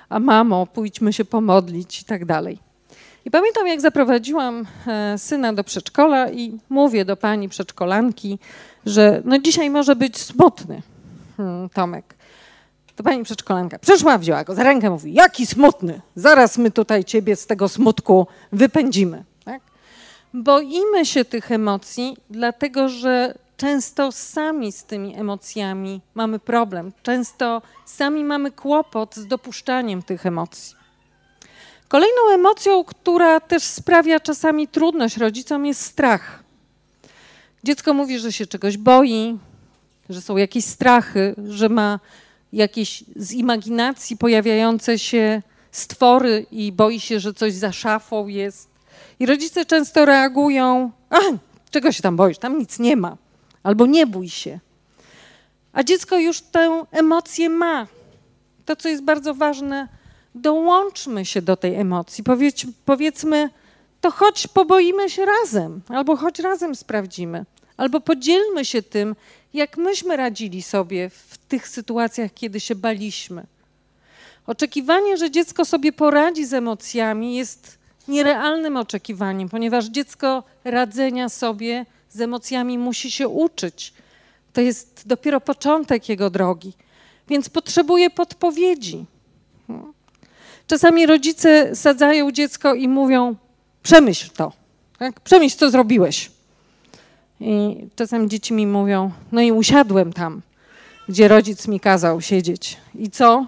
[0.09, 2.59] a mamo, pójdźmy się pomodlić i tak dalej.
[3.24, 8.39] I pamiętam, jak zaprowadziłam e, syna do przedszkola i mówię do pani przedszkolanki,
[8.87, 10.82] że no dzisiaj może być smutny
[11.37, 12.14] hmm, Tomek.
[12.97, 17.37] To pani przedszkolanka przyszła, wzięła go za rękę, mówi, jaki smutny, zaraz my tutaj ciebie
[17.37, 19.24] z tego smutku wypędzimy.
[19.45, 19.62] Tak?
[20.35, 26.92] Boimy się tych emocji, dlatego że często sami z tymi emocjami mamy problem.
[27.02, 30.76] Często sami mamy kłopot z dopuszczaniem tych emocji.
[31.88, 36.44] Kolejną emocją, która też sprawia czasami trudność rodzicom, jest strach.
[37.64, 39.38] Dziecko mówi, że się czegoś boi,
[40.11, 42.00] że są jakieś strachy, że ma
[42.52, 45.42] jakieś z imaginacji pojawiające się
[45.72, 48.68] stwory i boi się, że coś za szafą jest.
[49.20, 51.18] I rodzice często reagują: A,
[51.70, 52.38] czego się tam boisz?
[52.38, 53.16] Tam nic nie ma.
[53.64, 54.58] Albo nie bój się.
[55.72, 57.86] A dziecko już tę emocję ma.
[58.64, 59.88] To, co jest bardzo ważne,
[60.34, 62.24] dołączmy się do tej emocji.
[62.24, 63.50] Powiedz, powiedzmy,
[64.00, 67.44] to choć poboimy się razem, albo choć razem sprawdzimy,
[67.76, 69.16] albo podzielmy się tym,
[69.54, 73.46] jak myśmy radzili sobie w tych sytuacjach, kiedy się baliśmy.
[74.46, 82.20] Oczekiwanie, że dziecko sobie poradzi z emocjami, jest nierealnym oczekiwaniem, ponieważ dziecko radzenia sobie z
[82.20, 83.92] emocjami musi się uczyć.
[84.52, 86.72] To jest dopiero początek jego drogi,
[87.28, 89.04] więc potrzebuje podpowiedzi.
[90.66, 93.36] Czasami rodzice sadzają dziecko i mówią:
[93.82, 94.52] Przemyśl to,
[94.98, 95.20] tak?
[95.20, 96.30] przemyśl, co zrobiłeś.
[97.40, 100.42] I czasem dzieci mi mówią, no i usiadłem tam,
[101.08, 102.76] gdzie rodzic mi kazał siedzieć.
[102.94, 103.46] I co?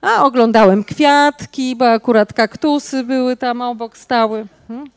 [0.00, 4.46] A oglądałem kwiatki, bo akurat kaktusy były tam obok stały.
[4.68, 4.90] Hmm?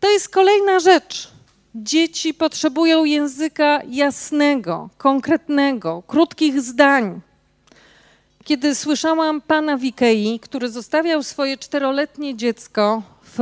[0.00, 1.31] To jest kolejna rzecz.
[1.74, 7.20] Dzieci potrzebują języka jasnego, konkretnego, krótkich zdań.
[8.44, 13.38] Kiedy słyszałam pana w Ikei, który zostawiał swoje czteroletnie dziecko w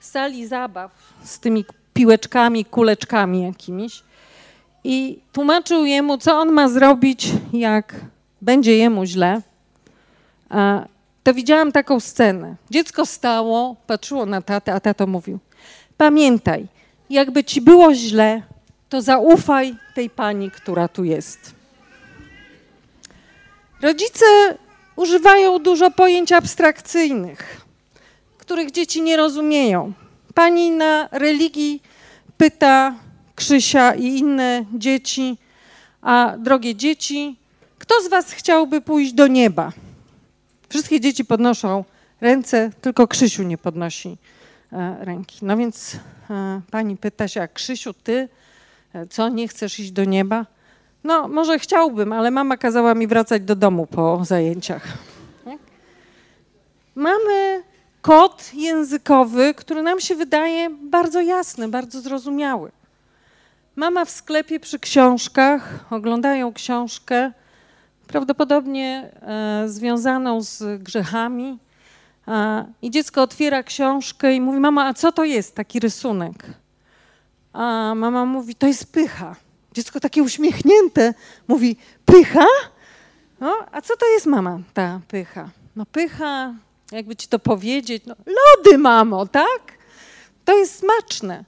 [0.00, 0.90] sali zabaw
[1.24, 4.02] z tymi piłeczkami, kuleczkami jakimiś
[4.84, 7.94] i tłumaczył jemu, co on ma zrobić, jak
[8.42, 9.42] będzie jemu źle,
[11.24, 12.56] to widziałam taką scenę.
[12.70, 15.38] Dziecko stało, patrzyło na tatę, a tato mówił:
[15.96, 16.66] Pamiętaj,
[17.10, 18.42] jakby ci było źle,
[18.88, 21.54] to zaufaj tej pani, która tu jest.
[23.82, 24.24] Rodzice
[24.96, 27.60] używają dużo pojęć abstrakcyjnych,
[28.38, 29.92] których dzieci nie rozumieją.
[30.34, 31.82] Pani na religii
[32.36, 32.94] pyta
[33.34, 35.36] Krzysia i inne dzieci,
[36.02, 37.36] a drogie dzieci,
[37.78, 39.72] kto z was chciałby pójść do nieba?
[40.68, 41.84] Wszystkie dzieci podnoszą
[42.20, 44.16] ręce, tylko Krzysiu nie podnosi
[45.00, 45.38] ręki.
[45.42, 45.96] No więc
[46.30, 48.28] e, pani pyta się, a Krzysiu, ty
[48.94, 50.46] e, co, nie chcesz iść do nieba?
[51.04, 54.82] No, może chciałbym, ale mama kazała mi wracać do domu po zajęciach.
[56.94, 57.62] Mamy
[58.02, 62.70] kod językowy, który nam się wydaje bardzo jasny, bardzo zrozumiały.
[63.76, 67.32] Mama w sklepie przy książkach, oglądają książkę,
[68.06, 71.58] prawdopodobnie e, związaną z grzechami.
[72.82, 76.46] I dziecko otwiera książkę i mówi: Mama, a co to jest taki rysunek?
[77.52, 79.36] A mama mówi: To jest pycha.
[79.72, 81.14] Dziecko takie uśmiechnięte
[81.48, 82.46] mówi: Pycha?
[83.40, 85.50] No, a co to jest, mama, ta pycha?
[85.76, 86.54] No, pycha,
[86.92, 89.78] jakby ci to powiedzieć, no, lody, mamo, tak?
[90.44, 91.44] To jest smaczne.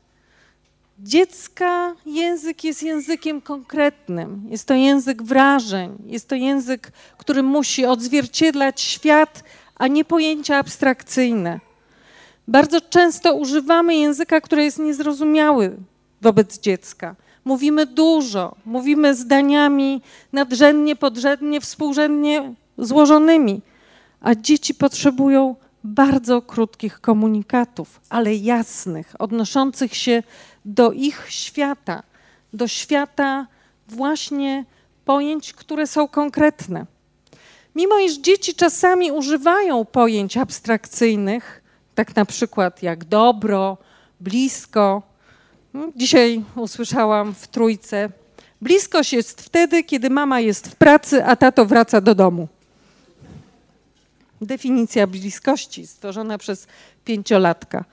[0.99, 8.81] Dziecka język jest językiem konkretnym, jest to język wrażeń, jest to język, który musi odzwierciedlać
[8.81, 9.45] świat,
[9.81, 11.61] a nie pojęcia abstrakcyjne.
[12.49, 15.77] Bardzo często używamy języka, który jest niezrozumiały
[16.21, 17.17] wobec dziecka.
[17.45, 20.03] Mówimy dużo, mówimy zdaniami
[20.33, 23.61] nadrzędnie, podrzędnie, współrzędnie złożonymi,
[24.21, 30.23] a dzieci potrzebują bardzo krótkich komunikatów, ale jasnych, odnoszących się
[30.65, 32.03] do ich świata,
[32.53, 33.47] do świata
[33.89, 34.65] właśnie
[35.05, 36.87] pojęć, które są konkretne.
[37.75, 41.63] Mimo iż dzieci czasami używają pojęć abstrakcyjnych,
[41.95, 43.77] tak na przykład jak dobro,
[44.21, 45.03] blisko,
[45.73, 48.11] hmm, dzisiaj usłyszałam w trójce,
[48.61, 52.49] bliskość jest wtedy, kiedy mama jest w pracy, a tato wraca do domu.
[54.41, 56.67] Definicja bliskości stworzona przez
[57.05, 57.85] pięciolatka.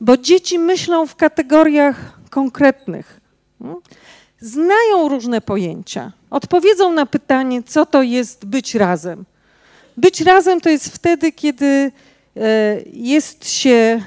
[0.00, 3.20] Bo dzieci myślą w kategoriach konkretnych.
[4.46, 6.12] Znają różne pojęcia.
[6.30, 9.24] Odpowiedzą na pytanie, co to jest być razem.
[9.96, 11.90] Być razem to jest wtedy, kiedy e,
[12.92, 14.02] jest się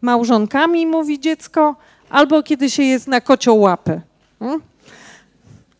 [0.00, 1.76] małżonkami, mówi dziecko,
[2.10, 4.00] albo kiedy się jest na kocią łapę.
[4.38, 4.60] Hmm?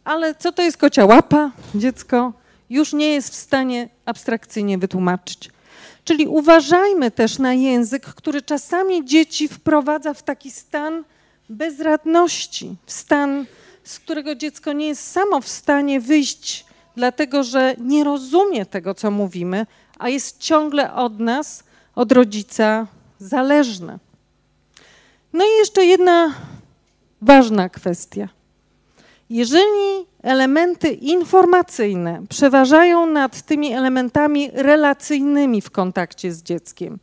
[0.05, 1.51] Ale co to jest kocia łapa?
[1.75, 2.33] Dziecko
[2.71, 5.51] już nie jest w stanie abstrakcyjnie wytłumaczyć.
[6.05, 11.05] Czyli uważajmy też na język, który czasami dzieci wprowadza w taki stan
[11.51, 13.47] bezradności, w stan,
[13.85, 16.65] z którego dziecko nie jest samo w stanie wyjść,
[16.97, 19.67] dlatego że nie rozumie tego, co mówimy,
[19.99, 22.87] a jest ciągle od nas, od rodzica
[23.19, 23.99] zależne.
[25.33, 26.35] No i jeszcze jedna
[27.23, 28.29] ważna kwestia.
[29.31, 36.99] Jeżeli elementy informacyjne przeważają nad tymi elementami relacyjnymi w kontakcie z dzieckiem,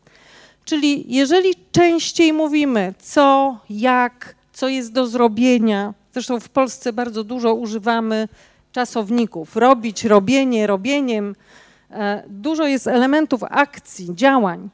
[0.65, 7.53] czyli jeżeli częściej mówimy co, jak, co jest do zrobienia, zresztą w Polsce bardzo dużo
[7.53, 8.27] używamy
[8.71, 11.35] czasowników robić, robienie, robieniem,
[11.91, 14.69] e, dużo jest elementów akcji, działań.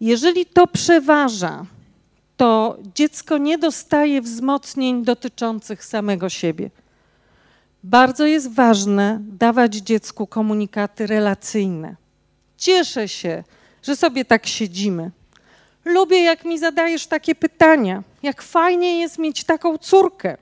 [0.00, 1.66] Jeżeli to przeważa,
[2.36, 6.70] to dziecko nie dostaje wzmocnień dotyczących samego siebie.
[7.84, 11.96] Bardzo jest ważne dawać dziecku komunikaty relacyjne.
[12.56, 13.44] Cieszę się,
[13.82, 15.10] że sobie tak siedzimy.
[15.88, 18.02] Lubię, jak mi zadajesz takie pytania.
[18.22, 20.36] Jak fajnie jest mieć taką córkę.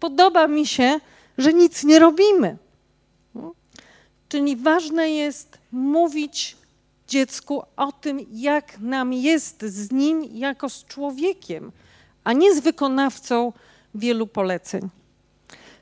[0.00, 1.00] Podoba mi się,
[1.38, 2.56] że nic nie robimy.
[4.28, 6.56] Czyli ważne jest mówić
[7.08, 11.72] dziecku o tym, jak nam jest z nim jako z człowiekiem,
[12.24, 13.52] a nie z wykonawcą
[13.94, 14.88] wielu poleceń.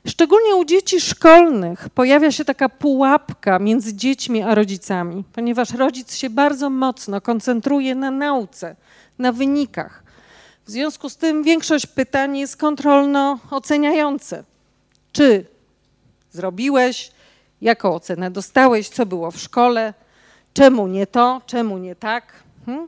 [0.07, 6.29] Szczególnie u dzieci szkolnych pojawia się taka pułapka między dziećmi a rodzicami, ponieważ rodzic się
[6.29, 8.75] bardzo mocno koncentruje na nauce,
[9.19, 10.03] na wynikach.
[10.65, 14.43] W związku z tym większość pytań jest kontrolno-oceniające.
[15.11, 15.45] Czy
[16.31, 17.11] zrobiłeś,
[17.61, 19.93] jaką ocenę dostałeś, co było w szkole,
[20.53, 22.43] czemu nie to, czemu nie tak.
[22.65, 22.87] Hmm?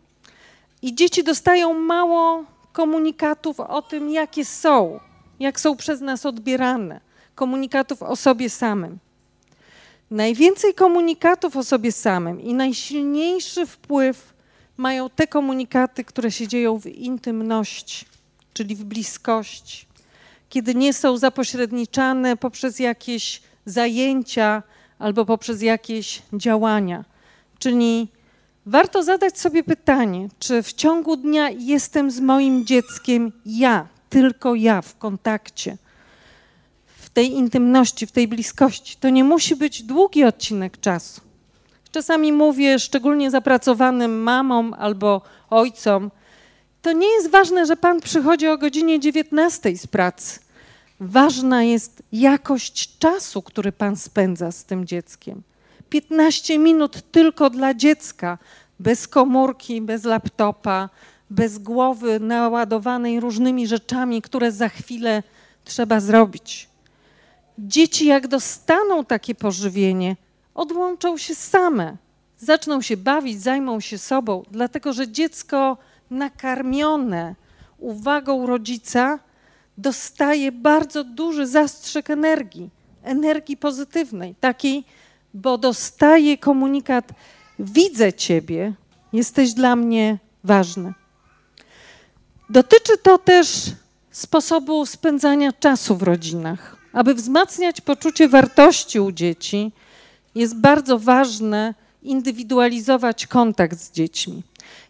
[0.82, 5.00] I dzieci dostają mało komunikatów o tym, jakie są,
[5.40, 7.02] jak są przez nas odbierane,
[7.36, 9.00] komunikatów o sobie samym.
[10.12, 14.35] Najwięcej komunikatów o sobie samym i najsilniejszy wpływ
[14.78, 18.06] mają te komunikaty, które się dzieją w intymności,
[18.54, 19.86] czyli w bliskości,
[20.50, 24.64] kiedy nie są zapośredniczane poprzez jakieś zajęcia
[25.00, 27.06] albo poprzez jakieś działania.
[27.60, 28.08] Czyli
[28.66, 34.82] warto zadać sobie pytanie, czy w ciągu dnia jestem z moim dzieckiem ja, tylko ja
[34.82, 35.78] w kontakcie,
[36.86, 38.98] w tej intymności, w tej bliskości.
[39.00, 41.25] To nie musi być długi odcinek czasu.
[41.96, 46.12] Czasami mówię szczególnie zapracowanym mamom albo ojcom,
[46.82, 50.40] to nie jest ważne, że pan przychodzi o godzinie 19 z pracy.
[51.00, 55.42] Ważna jest jakość czasu, który pan spędza z tym dzieckiem.
[55.90, 58.38] 15 minut tylko dla dziecka,
[58.80, 60.90] bez komórki, bez laptopa,
[61.30, 65.24] bez głowy naładowanej różnymi rzeczami, które za chwilę
[65.66, 66.70] trzeba zrobić.
[67.60, 70.16] Dzieci, jak dostaną takie pożywienie,
[70.56, 71.98] odłączą się same,
[72.38, 75.78] zaczną się bawić, zajmą się sobą, dlatego że dziecko
[76.10, 77.36] nakarmione
[77.78, 79.20] uwagą rodzica
[79.78, 82.70] dostaje bardzo duży zastrzyk energii,
[83.04, 84.84] energii pozytywnej, takiej,
[85.34, 87.12] bo dostaje komunikat:
[87.60, 88.74] Widzę Ciebie,
[89.14, 90.94] jesteś dla mnie ważny.
[92.50, 93.72] Dotyczy to też
[94.12, 96.78] sposobu spędzania czasu w rodzinach.
[96.94, 99.72] Aby wzmacniać poczucie wartości u dzieci,
[100.36, 101.74] jest bardzo ważne
[102.04, 104.44] indywidualizować kontakt z dziećmi.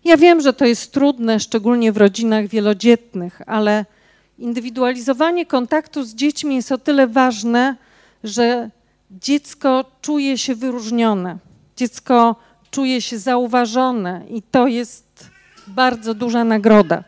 [0.03, 3.85] Ja wiem, że to jest trudne, szczególnie w rodzinach wielodzietnych, ale
[4.39, 7.75] indywidualizowanie kontaktu z dziećmi jest o tyle ważne,
[8.23, 8.69] że
[9.11, 11.37] dziecko czuje się wyróżnione,
[11.77, 12.35] dziecko
[12.71, 15.29] czuje się zauważone i to jest
[15.67, 17.03] bardzo duża nagroda.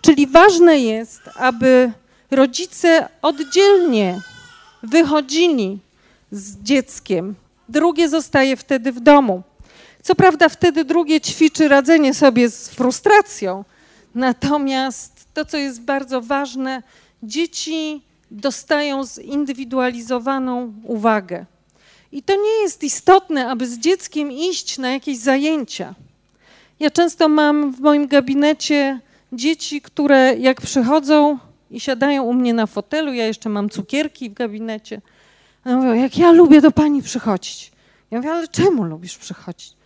[0.00, 1.92] Czyli ważne jest, aby
[2.30, 4.20] rodzice oddzielnie
[4.82, 5.78] wychodzili
[6.32, 7.34] z dzieckiem,
[7.70, 9.42] drugie zostaje wtedy w domu.
[10.02, 13.64] Co prawda, wtedy drugie ćwiczy radzenie sobie z frustracją,
[14.14, 16.82] natomiast to, co jest bardzo ważne,
[17.22, 21.46] dzieci dostają zindywidualizowaną uwagę.
[22.12, 25.94] I to nie jest istotne, aby z dzieckiem iść na jakieś zajęcia.
[26.80, 29.00] Ja często mam w moim gabinecie
[29.32, 31.38] dzieci, które jak przychodzą
[31.70, 35.00] i siadają u mnie na fotelu, ja jeszcze mam cukierki w gabinecie,
[35.64, 37.72] one mówią, jak ja lubię do pani przychodzić.
[38.10, 39.76] Ja mówię, ale czemu lubisz przychodzić?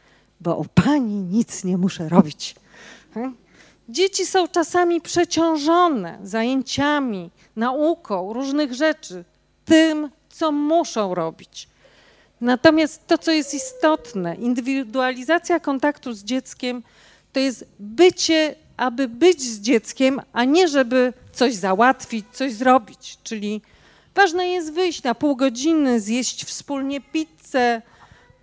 [0.41, 2.55] Bo u pani nic nie muszę robić.
[3.15, 3.37] Hmm?
[3.89, 9.25] Dzieci są czasami przeciążone zajęciami, nauką, różnych rzeczy,
[9.65, 11.69] tym, co muszą robić.
[12.41, 16.83] Natomiast to, co jest istotne, indywidualizacja kontaktu z dzieckiem,
[17.33, 23.19] to jest bycie, aby być z dzieckiem, a nie żeby coś załatwić, coś zrobić.
[23.23, 23.63] Czyli
[24.15, 27.83] ważne jest wyjść na pół godziny, zjeść wspólnie pizzę,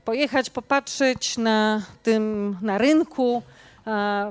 [0.05, 3.41] pojechać popatrzeć na tym, na rynku,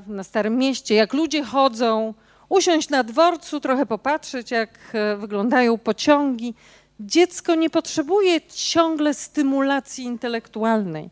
[0.07, 2.15] na Starym Mieście, jak ludzie chodzą,
[2.49, 6.55] usiąść na dworcu, trochę popatrzeć, jak e, wyglądają pociągi.
[7.01, 11.11] Dziecko nie potrzebuje ciągle stymulacji intelektualnej,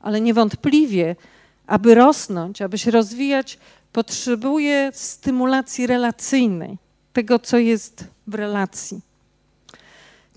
[0.00, 1.16] ale niewątpliwie,
[1.66, 3.58] aby rosnąć, aby się rozwijać,
[3.92, 6.78] potrzebuje stymulacji relacyjnej,
[7.12, 9.13] tego, co jest w relacji.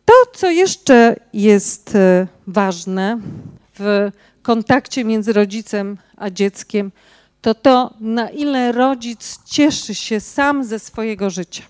[0.08, 3.20] To, co jeszcze jest e, ważne
[3.80, 6.92] w kontakcie między rodzicem a dzieckiem,
[7.42, 11.64] to to, na ile rodzic cieszy się sam ze swojego życia.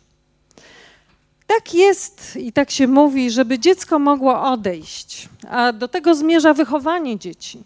[1.47, 7.19] Tak jest i tak się mówi, żeby dziecko mogło odejść, a do tego zmierza wychowanie
[7.19, 7.63] dzieci.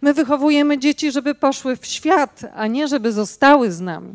[0.00, 4.14] My wychowujemy dzieci, żeby poszły w świat, a nie żeby zostały z nami.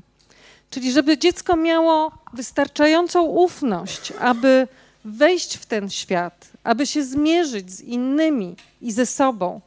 [0.70, 4.68] Czyli żeby dziecko miało wystarczającą ufność, aby
[5.06, 9.62] wejść w ten świat, aby się zmierzyć z innymi i ze sobą.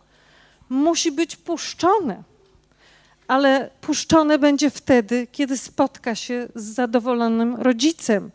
[0.68, 2.22] Musi być puszczone
[3.28, 8.30] ale puszczone będzie wtedy, kiedy spotka się z zadowolonym rodzicem.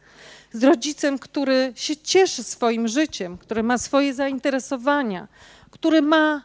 [0.53, 5.27] Z rodzicem, który się cieszy swoim życiem, który ma swoje zainteresowania,
[5.71, 6.41] który ma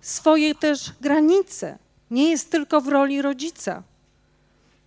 [0.00, 1.78] swoje też granice.
[2.10, 3.82] Nie jest tylko w roli rodzica.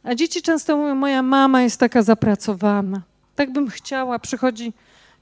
[0.03, 3.01] A dzieci często mówią: Moja mama jest taka zapracowana.
[3.35, 4.19] Tak bym chciała.
[4.19, 4.73] Przychodzi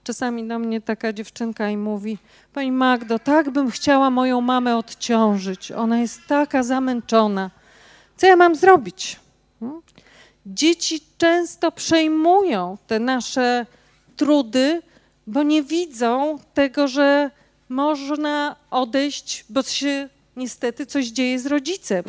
[0.04, 2.18] czasami do mnie taka dziewczynka i mówi:
[2.54, 5.72] Pani Magdo, tak bym chciała moją mamę odciążyć.
[5.72, 7.52] Ona jest taka zamęczona.
[8.18, 9.20] Co ja mam zrobić?
[9.60, 9.82] Hmm?
[10.46, 13.66] Dzieci często przejmują te nasze
[14.16, 14.82] trudy,
[15.28, 17.32] bo nie widzą tego, że
[17.70, 22.04] można odejść, bo się niestety coś dzieje z rodzicem.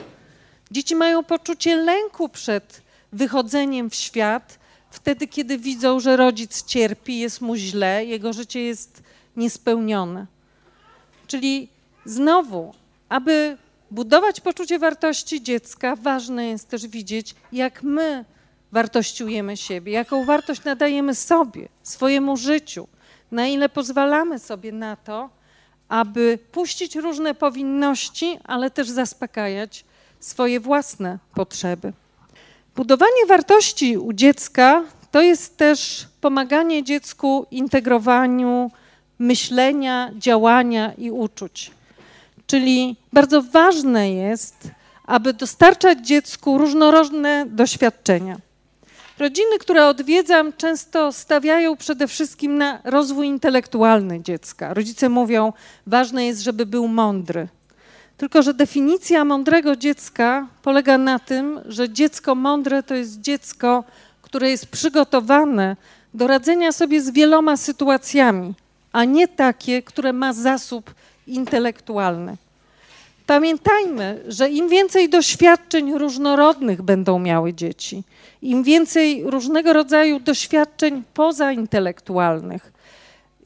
[0.70, 2.82] Dzieci mają poczucie lęku przed
[3.12, 4.58] wychodzeniem w świat,
[4.92, 9.02] wtedy, kiedy widzą, że rodzic cierpi, jest mu źle, jego życie jest
[9.36, 10.26] niespełnione.
[11.26, 11.68] Czyli
[12.04, 12.74] znowu,
[13.08, 13.56] aby
[13.90, 18.24] budować poczucie wartości dziecka, ważne jest też widzieć, jak my
[18.72, 22.88] wartościujemy siebie, jaką wartość nadajemy sobie, swojemu życiu,
[23.30, 25.30] na ile pozwalamy sobie na to,
[25.88, 29.84] aby puścić różne powinności, ale też zaspokajać
[30.20, 31.92] swoje własne potrzeby.
[32.76, 38.70] Budowanie wartości u dziecka to jest też pomaganie dziecku integrowaniu
[39.18, 41.70] myślenia, działania i uczuć.
[42.46, 44.70] Czyli bardzo ważne jest,
[45.04, 48.36] aby dostarczać dziecku różnorodne doświadczenia.
[49.18, 54.74] Rodziny, które odwiedzam, często stawiają przede wszystkim na rozwój intelektualny dziecka.
[54.74, 55.52] Rodzice mówią,
[55.86, 57.48] ważne jest, żeby był mądry.
[58.22, 63.84] Tylko, że definicja mądrego dziecka polega na tym, że dziecko mądre to jest dziecko,
[64.22, 65.76] które jest przygotowane
[66.14, 68.54] do radzenia sobie z wieloma sytuacjami,
[68.92, 70.94] a nie takie, które ma zasób
[71.26, 72.36] intelektualny.
[73.26, 78.02] Pamiętajmy, że im więcej doświadczeń różnorodnych będą miały dzieci,
[78.42, 82.72] im więcej różnego rodzaju doświadczeń pozaintelektualnych,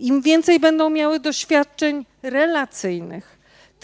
[0.00, 3.35] im więcej będą miały doświadczeń relacyjnych,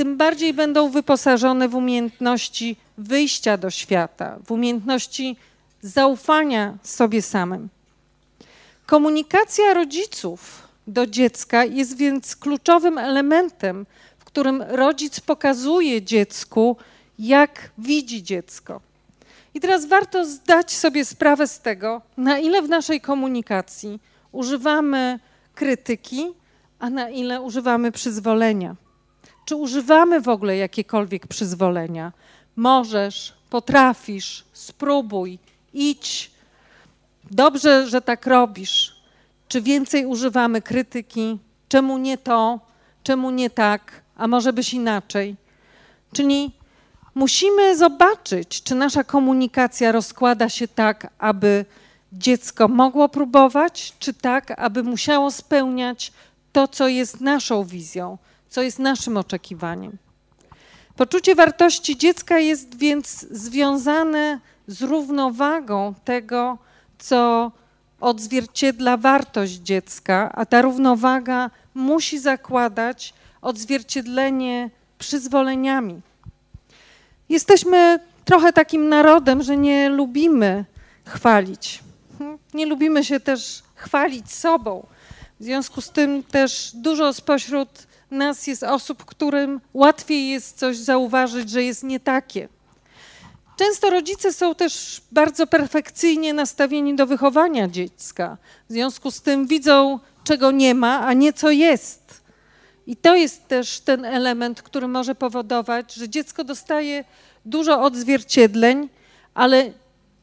[0.03, 5.36] tym bardziej będą wyposażone w umiejętności wyjścia do świata, w umiejętności
[5.82, 7.68] zaufania sobie samym.
[8.86, 13.86] Komunikacja rodziców do dziecka jest więc kluczowym elementem,
[14.18, 16.76] w którym rodzic pokazuje dziecku,
[17.18, 18.80] jak widzi dziecko.
[19.55, 24.00] I teraz warto zdać sobie sprawę z tego, na ile w naszej komunikacji
[24.32, 25.18] używamy
[25.55, 26.26] krytyki,
[26.78, 28.82] a na ile używamy przyzwolenia.
[29.45, 32.12] Czy używamy w ogóle jakiekolwiek przyzwolenia?
[32.57, 35.38] Możesz, potrafisz, spróbuj,
[35.74, 36.30] idź.
[37.30, 38.97] Dobrze, że tak robisz.
[39.49, 41.38] Czy więcej używamy krytyki?
[41.68, 42.61] Czemu nie to?
[43.03, 44.03] Czemu nie tak?
[44.16, 45.36] A może byś inaczej?
[46.12, 46.53] Czyli
[47.14, 51.64] musimy zobaczyć, czy nasza komunikacja rozkłada się tak, aby
[52.12, 56.12] dziecko mogło próbować, czy tak, aby musiało spełniać
[56.53, 58.18] to, co jest naszą wizją,
[58.53, 59.98] co jest naszym oczekiwaniem.
[60.96, 66.59] Poczucie wartości dziecka jest więc związane z równowagą tego,
[66.98, 67.53] co
[68.00, 76.00] odzwierciedla wartość dziecka, a ta równowaga musi zakładać odzwierciedlenie przyzwoleniami.
[77.28, 80.64] Jesteśmy trochę takim narodem, że nie lubimy
[81.07, 81.80] chwalić.
[82.55, 84.86] Nie lubimy się też chwalić sobą.
[85.40, 91.50] W związku z tym też dużo spośród nas jest osób, którym łatwiej jest coś zauważyć,
[91.50, 92.48] że jest nie takie.
[93.56, 98.36] Często rodzice są też bardzo perfekcyjnie nastawieni do wychowania dziecka.
[98.68, 102.22] W związku z tym widzą, czego nie ma, a nie co jest.
[102.86, 107.04] I to jest też ten element, który może powodować, że dziecko dostaje
[107.44, 108.88] dużo odzwierciedleń,
[109.34, 109.72] ale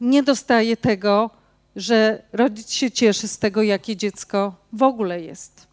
[0.02, 1.30] nie dostaje tego,
[1.76, 5.69] że rodzic się cieszy z tego, jakie dziecko w ogóle jest.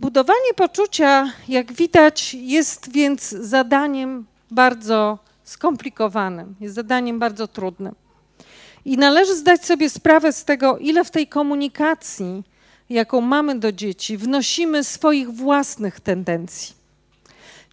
[0.00, 7.94] Budowanie poczucia, jak widać, jest więc zadaniem bardzo skomplikowanym, jest zadaniem bardzo trudnym.
[8.84, 12.44] I należy zdać sobie sprawę z tego, ile w tej komunikacji,
[12.90, 16.74] jaką mamy do dzieci, wnosimy swoich własnych tendencji.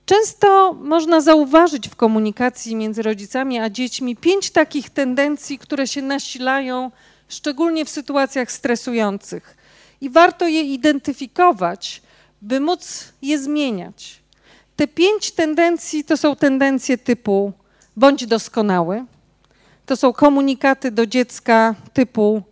[0.05, 6.91] Często można zauważyć w komunikacji między rodzicami a dziećmi pięć takich tendencji, które się nasilają,
[7.27, 9.57] szczególnie w sytuacjach stresujących.
[10.01, 12.01] I warto je identyfikować,
[12.43, 14.21] by móc je zmieniać.
[14.75, 17.53] Te pięć tendencji to są tendencje typu
[17.95, 19.05] bądź doskonały,
[19.85, 22.43] to są komunikaty do dziecka typu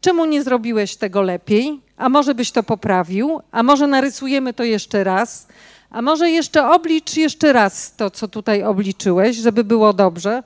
[0.00, 5.04] czemu nie zrobiłeś tego lepiej, a może byś to poprawił, a może narysujemy to jeszcze
[5.04, 5.46] raz,
[5.90, 10.42] a może jeszcze oblicz jeszcze raz to, co tutaj obliczyłeś, żeby było dobrze.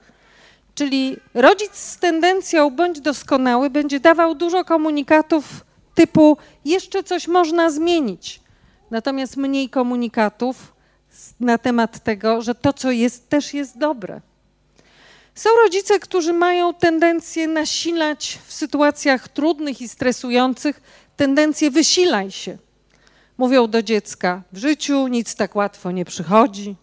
[0.75, 5.45] Czyli rodzic z tendencją bądź doskonały będzie dawał dużo komunikatów
[5.95, 8.41] typu jeszcze coś można zmienić.
[8.91, 10.73] Natomiast mniej komunikatów
[11.41, 14.21] na temat tego, że to, co jest, też jest dobre.
[15.35, 20.81] Są rodzice, którzy mają tendencję nasilać w sytuacjach trudnych i stresujących
[21.17, 22.59] tendencję wysilaj się.
[23.39, 26.77] Mówią do dziecka: W życiu nic tak łatwo nie przychodzi.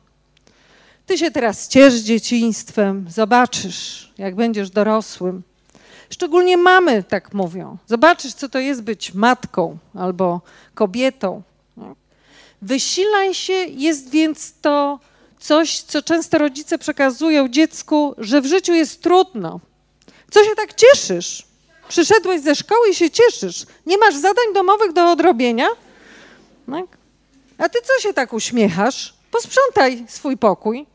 [1.05, 5.43] Ty się teraz ciesz dzieciństwem, zobaczysz, jak będziesz dorosłym.
[6.09, 7.77] Szczególnie mamy tak mówią.
[7.87, 10.41] Zobaczysz, co to jest być matką albo
[10.73, 11.41] kobietą.
[12.61, 14.99] Wysilaj się jest więc to
[15.39, 19.59] coś, co często rodzice przekazują dziecku, że w życiu jest trudno.
[20.31, 21.47] Co się tak cieszysz?
[21.87, 23.65] Przyszedłeś ze szkoły i się cieszysz.
[23.85, 25.67] Nie masz zadań domowych do odrobienia?
[26.71, 26.85] Tak?
[27.57, 29.13] A ty co się tak uśmiechasz?
[29.31, 30.85] Posprzątaj swój pokój.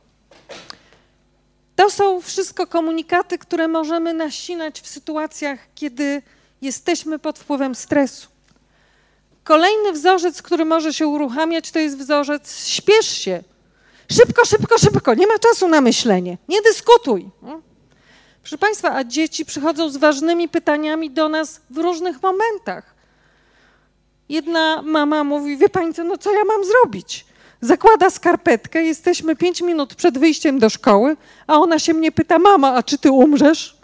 [1.76, 6.22] To są wszystko komunikaty, które możemy nasinać w sytuacjach, kiedy
[6.62, 8.31] jesteśmy pod wpływem stresu.
[9.44, 13.43] Kolejny wzorzec, który może się uruchamiać, to jest wzorzec śpiesz się.
[14.12, 16.39] Szybko, szybko, szybko, nie ma czasu na myślenie.
[16.48, 17.31] Nie dyskutuj.
[18.43, 22.94] Proszę Państwa, a dzieci przychodzą z ważnymi pytaniami do nas w różnych momentach.
[24.28, 27.27] Jedna mama mówi, wie Pani co, no co ja mam zrobić?
[27.60, 31.16] Zakłada skarpetkę, jesteśmy pięć minut przed wyjściem do szkoły,
[31.47, 33.77] a ona się mnie pyta, mama, a czy ty umrzesz?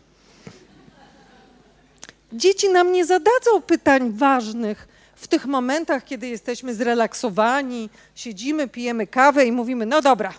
[2.33, 4.89] Dzieci nam nie zadadzą pytań ważnych
[5.19, 10.33] w tych momentach, kiedy jesteśmy zrelaksowani, siedzimy, pijemy kawę i mówimy, no dobra,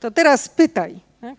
[0.00, 1.00] to teraz pytaj.
[1.20, 1.34] Tak?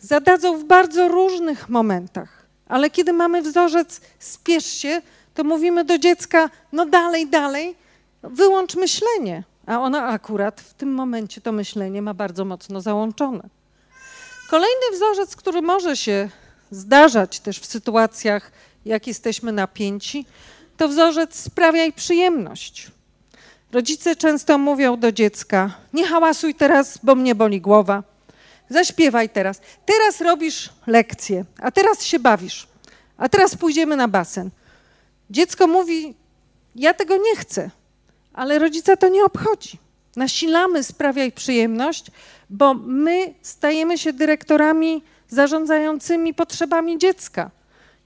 [0.00, 5.02] Zadadzą w bardzo różnych momentach, ale kiedy mamy wzorzec spiesz się,
[5.34, 7.76] to mówimy do dziecka, no dalej, dalej,
[8.22, 9.42] wyłącz myślenie.
[9.66, 13.48] A ona akurat w tym momencie to myślenie ma bardzo mocno załączone.
[14.50, 16.28] Kolejny wzorzec, który może się
[16.70, 18.52] zdarzać też w sytuacjach,
[18.84, 20.26] jak jesteśmy napięci,
[20.76, 22.90] to wzorzec sprawiaj przyjemność.
[23.72, 28.02] Rodzice często mówią do dziecka: Nie hałasuj teraz, bo mnie boli głowa.
[28.68, 29.60] Zaśpiewaj teraz.
[29.86, 32.66] Teraz robisz lekcję, a teraz się bawisz,
[33.16, 34.50] a teraz pójdziemy na basen.
[35.30, 36.14] Dziecko mówi:
[36.76, 37.70] Ja tego nie chcę,
[38.32, 39.78] ale rodzica to nie obchodzi.
[40.16, 42.06] Nasilamy sprawiaj przyjemność,
[42.50, 47.50] bo my stajemy się dyrektorami zarządzającymi potrzebami dziecka.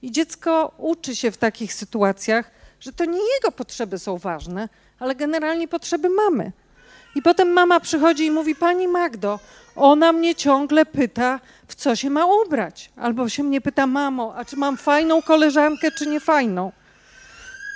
[0.01, 4.69] I dziecko uczy się w takich sytuacjach, że to nie jego potrzeby są ważne,
[4.99, 6.51] ale generalnie potrzeby mamy.
[7.15, 9.39] I potem mama przychodzi i mówi: Pani Magdo,
[9.75, 12.91] ona mnie ciągle pyta, w co się ma ubrać.
[12.95, 16.71] Albo się mnie pyta: Mamo, a czy mam fajną koleżankę, czy nie fajną?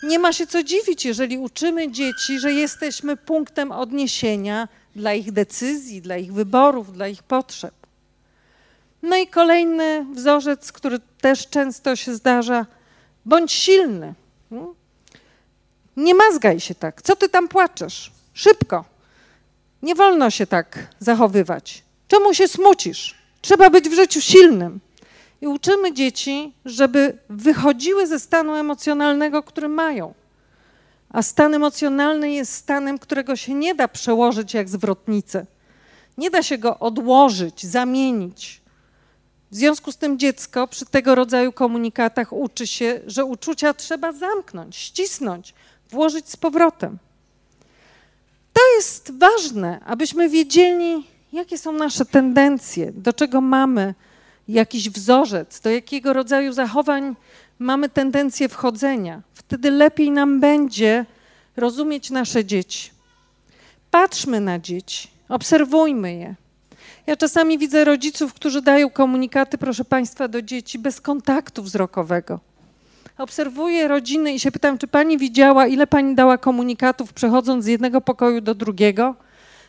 [0.03, 6.01] Nie ma się co dziwić, jeżeli uczymy dzieci, że jesteśmy punktem odniesienia dla ich decyzji,
[6.01, 7.73] dla ich wyborów, dla ich potrzeb.
[9.01, 12.65] No i kolejny wzorzec, który też często się zdarza:
[13.25, 14.13] bądź silny.
[15.97, 17.01] Nie mazgaj się tak.
[17.01, 18.11] Co ty tam płaczesz?
[18.33, 18.85] Szybko.
[19.81, 21.83] Nie wolno się tak zachowywać.
[22.07, 23.15] Czemu się smucisz?
[23.41, 24.79] Trzeba być w życiu silnym.
[25.41, 30.13] I uczymy dzieci, żeby wychodziły ze stanu emocjonalnego, który mają.
[31.09, 35.45] A stan emocjonalny jest stanem, którego się nie da przełożyć jak zwrotnicę.
[36.17, 38.61] Nie da się go odłożyć, zamienić.
[39.51, 44.75] W związku z tym dziecko przy tego rodzaju komunikatach uczy się, że uczucia trzeba zamknąć,
[44.75, 45.53] ścisnąć,
[45.93, 46.97] włożyć z powrotem.
[48.53, 53.93] To jest ważne, abyśmy wiedzieli, jakie są nasze tendencje, do czego mamy
[54.47, 57.15] jakiś wzorzec, do jakiego rodzaju zachowań
[57.59, 59.21] mamy tendencję wchodzenia.
[59.33, 61.05] Wtedy lepiej nam będzie
[61.57, 62.91] rozumieć nasze dzieci.
[63.91, 66.35] Patrzmy na dzieci, obserwujmy je.
[67.07, 72.39] Ja czasami widzę rodziców, którzy dają komunikaty, proszę Państwa, do dzieci bez kontaktu wzrokowego.
[73.17, 78.01] Obserwuję rodziny i się pytam, czy Pani widziała, ile Pani dała komunikatów, przechodząc z jednego
[78.01, 79.15] pokoju do drugiego,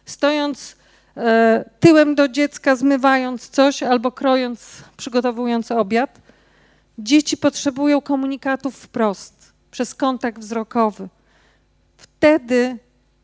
[0.04, 0.76] stojąc
[1.16, 6.20] e, tyłem do dziecka, zmywając coś albo krojąc, przygotowując obiad.
[6.98, 11.08] Dzieci potrzebują komunikatów wprost, przez kontakt wzrokowy.
[11.96, 12.78] Wtedy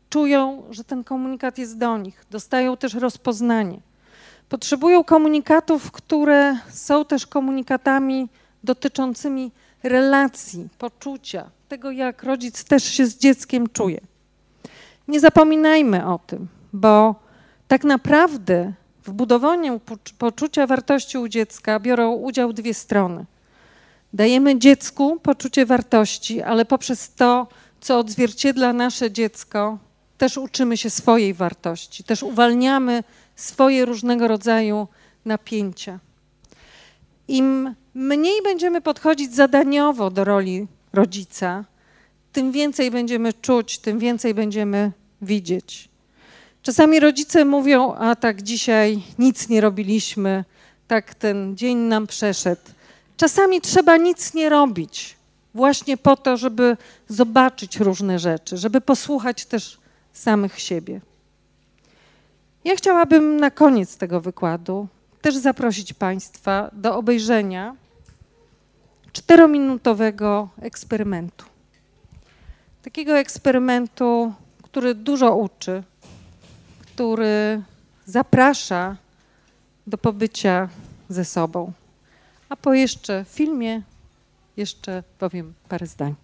[0.09, 3.79] czują, że ten komunikat jest do nich, dostają też rozpoznanie.
[4.49, 8.29] Potrzebują komunikatów, które są też komunikatami
[8.63, 9.51] dotyczącymi
[9.83, 14.01] relacji, poczucia, tego jak rodzic też się z dzieckiem czuje.
[15.07, 17.15] Nie zapominajmy o tym, bo
[17.67, 19.81] tak naprawdę w budowaniu
[20.17, 23.25] poczucia wartości u dziecka biorą udział dwie strony.
[24.13, 27.47] Dajemy dziecku poczucie wartości, ale poprzez to,
[27.81, 29.77] co odzwierciedla nasze dziecko,
[30.17, 33.03] też uczymy się swojej wartości, też uwalniamy
[33.35, 34.87] swoje różnego rodzaju
[35.25, 35.99] napięcia.
[37.27, 41.65] Im mniej będziemy podchodzić zadaniowo do roli rodzica,
[42.33, 44.91] tym więcej będziemy czuć, tym więcej będziemy
[45.21, 45.89] widzieć.
[46.61, 50.45] Czasami rodzice mówią: A tak dzisiaj nic nie robiliśmy,
[50.87, 52.61] tak ten dzień nam przeszedł.
[53.17, 55.15] Czasami trzeba nic nie robić,
[55.53, 56.77] właśnie po to, żeby
[57.07, 59.77] zobaczyć różne rzeczy, żeby posłuchać też
[60.13, 61.01] samych siebie.
[62.63, 64.87] Ja chciałabym na koniec tego wykładu
[65.21, 67.75] też zaprosić Państwa do obejrzenia
[69.13, 71.45] czterominutowego eksperymentu.
[72.83, 74.33] Takiego eksperymentu,
[74.63, 75.83] który dużo uczy,
[76.81, 77.61] który
[78.05, 78.97] zaprasza
[79.87, 80.69] do pobycia
[81.09, 81.71] ze sobą.
[82.49, 83.81] A po jeszcze filmie
[84.57, 86.15] jeszcze powiem parę zdań.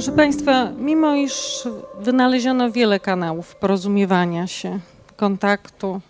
[0.00, 1.34] Proszę Państwa, mimo iż
[1.98, 4.78] wynaleziono wiele kanałów porozumiewania się,
[5.16, 6.00] kontaktu,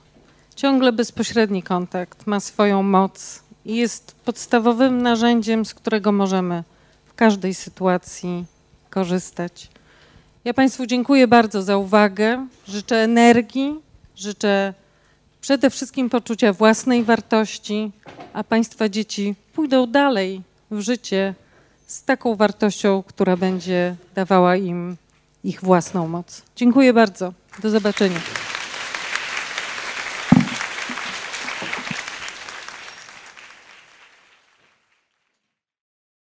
[0.57, 6.65] ciągle bezpośredni kontakt ma swoją moc i jest podstawowym narzędziem, z którego możemy
[7.05, 8.45] w każdej sytuacji
[8.91, 9.69] korzystać.
[10.45, 12.47] Ja Państwu dziękuję bardzo za uwagę.
[12.69, 13.75] Życzę energii,
[14.17, 14.75] życzę
[15.41, 17.93] przede wszystkim poczucia własnej wartości,
[18.33, 21.35] a Państwa dzieci pójdą dalej w życie
[21.91, 24.97] z taką wartością, która będzie dawała im
[25.45, 26.43] ich własną moc.
[26.57, 27.33] Dziękuję bardzo.
[27.63, 28.21] Do zobaczenia.